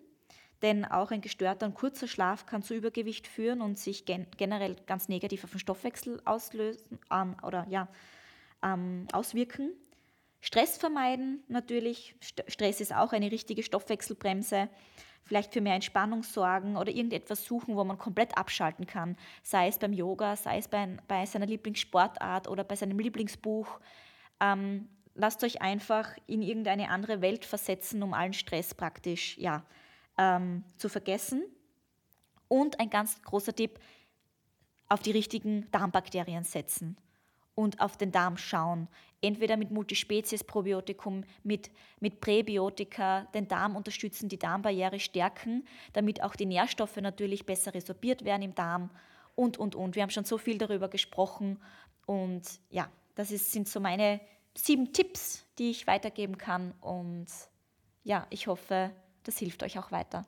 Denn 0.63 0.87
auch 0.87 1.11
ein 1.11 1.21
gestörter 1.21 1.67
und 1.67 1.75
kurzer 1.75 2.09
Schlaf 2.09 2.47
kann 2.47 2.63
zu 2.63 2.73
Übergewicht 2.73 3.27
führen 3.27 3.61
und 3.61 3.79
sich 3.79 4.07
gen 4.07 4.27
generell 4.39 4.77
ganz 4.87 5.11
negativ 5.11 5.45
auf 5.45 5.51
den 5.51 5.59
Stoffwechsel 5.59 6.23
auslösen 6.25 6.99
ähm, 7.13 7.37
oder 7.43 7.67
ja, 7.69 7.89
ähm, 8.63 9.07
auswirken. 9.13 9.73
Stress 10.41 10.79
vermeiden 10.79 11.43
natürlich. 11.49 12.15
St 12.25 12.43
Stress 12.49 12.81
ist 12.81 12.95
auch 12.95 13.13
eine 13.13 13.31
richtige 13.31 13.63
Stoffwechselbremse. 13.63 14.71
Vielleicht 15.25 15.53
für 15.53 15.61
mehr 15.61 15.75
Entspannung 15.75 16.23
sorgen 16.23 16.77
oder 16.77 16.91
irgendetwas 16.91 17.45
suchen, 17.45 17.77
wo 17.77 17.85
man 17.85 17.99
komplett 17.99 18.37
abschalten 18.37 18.87
kann. 18.87 19.17
Sei 19.43 19.69
es 19.69 19.79
beim 19.79 19.93
Yoga, 19.93 20.37
sei 20.37 20.59
es 20.59 20.69
bei, 20.69 20.97
bei 21.09 21.25
seiner 21.25 21.47
Lieblingssportart 21.47 22.47
oder 22.49 22.63
bei 22.63 22.77
seinem 22.77 22.99
Lieblingsbuch. 22.99 23.81
Ähm, 24.41 24.89
lasst 25.15 25.43
euch 25.43 25.63
einfach 25.63 26.11
in 26.27 26.43
irgendeine 26.43 26.91
andere 26.91 27.23
Welt 27.23 27.45
versetzen, 27.45 28.03
um 28.03 28.13
allen 28.13 28.35
Stress 28.35 28.75
praktisch 28.75 29.39
ja, 29.39 29.65
ähm, 30.19 30.65
zu 30.77 30.89
vergessen. 30.89 31.45
Und 32.49 32.79
ein 32.79 32.91
ganz 32.91 33.21
großer 33.23 33.55
Tipp, 33.55 33.81
auf 34.89 35.01
die 35.01 35.13
richtigen 35.13 35.71
Darmbakterien 35.71 36.45
setzen 36.45 36.97
und 37.55 37.81
auf 37.81 37.97
den 37.97 38.13
Darm 38.13 38.37
schauen. 38.37 38.89
Entweder 39.25 39.57
mit 39.57 39.71
Multispezies-Probiotikum, 39.71 41.25
mit, 41.43 41.71
mit 41.99 42.21
Präbiotika, 42.21 43.23
den 43.35 43.49
Darm 43.49 43.75
unterstützen, 43.75 44.29
die 44.29 44.39
Darmbarriere 44.39 45.01
stärken, 45.01 45.67
damit 45.95 46.23
auch 46.23 46.37
die 46.37 46.45
Nährstoffe 46.45 46.97
natürlich 46.97 47.47
besser 47.47 47.73
resorbiert 47.73 48.25
werden 48.27 48.43
im 48.43 48.55
Darm 48.55 48.91
und, 49.35 49.57
und, 49.57 49.75
und. 49.75 49.97
Wir 49.97 50.03
haben 50.03 50.11
schon 50.11 50.27
so 50.27 50.37
viel 50.37 50.59
darüber 50.59 50.89
gesprochen 50.89 51.59
und 52.05 52.43
ja, 52.69 52.91
das 53.15 53.31
ist, 53.31 53.51
sind 53.51 53.67
so 53.67 53.81
meine 53.81 54.21
sieben 54.55 54.93
Tipps, 54.93 55.47
die 55.59 55.71
ich 55.71 55.87
weitergeben 55.87 56.37
kann 56.37 56.73
und 56.83 57.27
ja, 58.03 58.27
ich 58.29 58.47
hoffe, 58.47 58.91
das 59.23 59.39
hilft 59.39 59.63
euch 59.63 59.79
auch 59.79 59.91
weiter. 59.91 60.27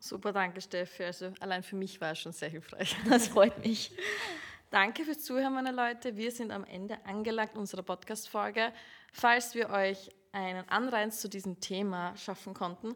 Super, 0.00 0.32
danke 0.32 0.60
Steffi. 0.60 1.04
Also 1.04 1.32
allein 1.38 1.62
für 1.62 1.76
mich 1.76 2.00
war 2.00 2.12
es 2.12 2.18
schon 2.18 2.32
sehr 2.32 2.48
hilfreich. 2.48 2.96
Das 3.08 3.28
freut 3.28 3.64
mich. 3.64 3.92
danke 4.70 5.04
fürs 5.04 5.20
Zuhören, 5.20 5.54
meine 5.54 5.72
Leute. 5.72 6.16
Wir 6.16 6.30
sind 6.30 6.52
am 6.52 6.64
Ende 6.64 6.98
angelangt 7.04 7.56
unserer 7.56 7.82
Podcast-Folge. 7.82 8.72
Falls 9.12 9.54
wir 9.54 9.70
euch 9.70 10.10
einen 10.32 10.68
Anreiz 10.68 11.20
zu 11.20 11.28
diesem 11.28 11.60
Thema 11.60 12.16
schaffen 12.16 12.54
konnten, 12.54 12.94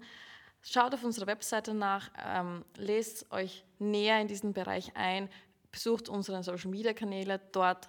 schaut 0.63 0.95
auf 0.95 1.05
unserer 1.05 1.27
Webseite 1.27 1.75
nach, 1.75 2.11
ähm, 2.25 2.65
lest 2.77 3.31
euch 3.33 3.65
näher 3.79 4.21
in 4.21 4.29
diesen 4.29 4.53
Bereich 4.53 4.93
ein, 4.95 5.29
besucht 5.71 6.09
unsere 6.09 6.43
Social-Media-Kanäle. 6.43 7.41
Dort 7.53 7.89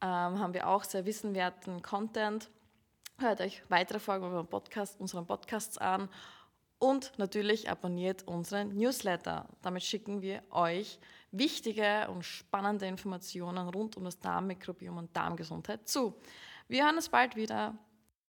ähm, 0.00 0.38
haben 0.38 0.54
wir 0.54 0.68
auch 0.68 0.84
sehr 0.84 1.04
wissenwerten 1.04 1.82
Content. 1.82 2.50
Hört 3.18 3.40
euch 3.40 3.62
weitere 3.68 3.98
Folgen 3.98 4.26
über 4.26 4.44
Podcast, 4.44 5.00
unseren 5.00 5.26
Podcasts 5.26 5.76
an 5.76 6.08
und 6.78 7.12
natürlich 7.18 7.68
abonniert 7.68 8.26
unseren 8.26 8.74
Newsletter. 8.76 9.48
Damit 9.62 9.82
schicken 9.82 10.22
wir 10.22 10.42
euch 10.50 10.98
wichtige 11.30 12.08
und 12.10 12.24
spannende 12.24 12.86
Informationen 12.86 13.68
rund 13.68 13.96
um 13.96 14.04
das 14.04 14.18
Darmmikrobiom 14.18 14.96
und 14.96 15.16
Darmgesundheit 15.16 15.88
zu. 15.88 16.14
Wir 16.68 16.84
hören 16.84 16.96
uns 16.96 17.08
bald 17.08 17.36
wieder. 17.36 17.76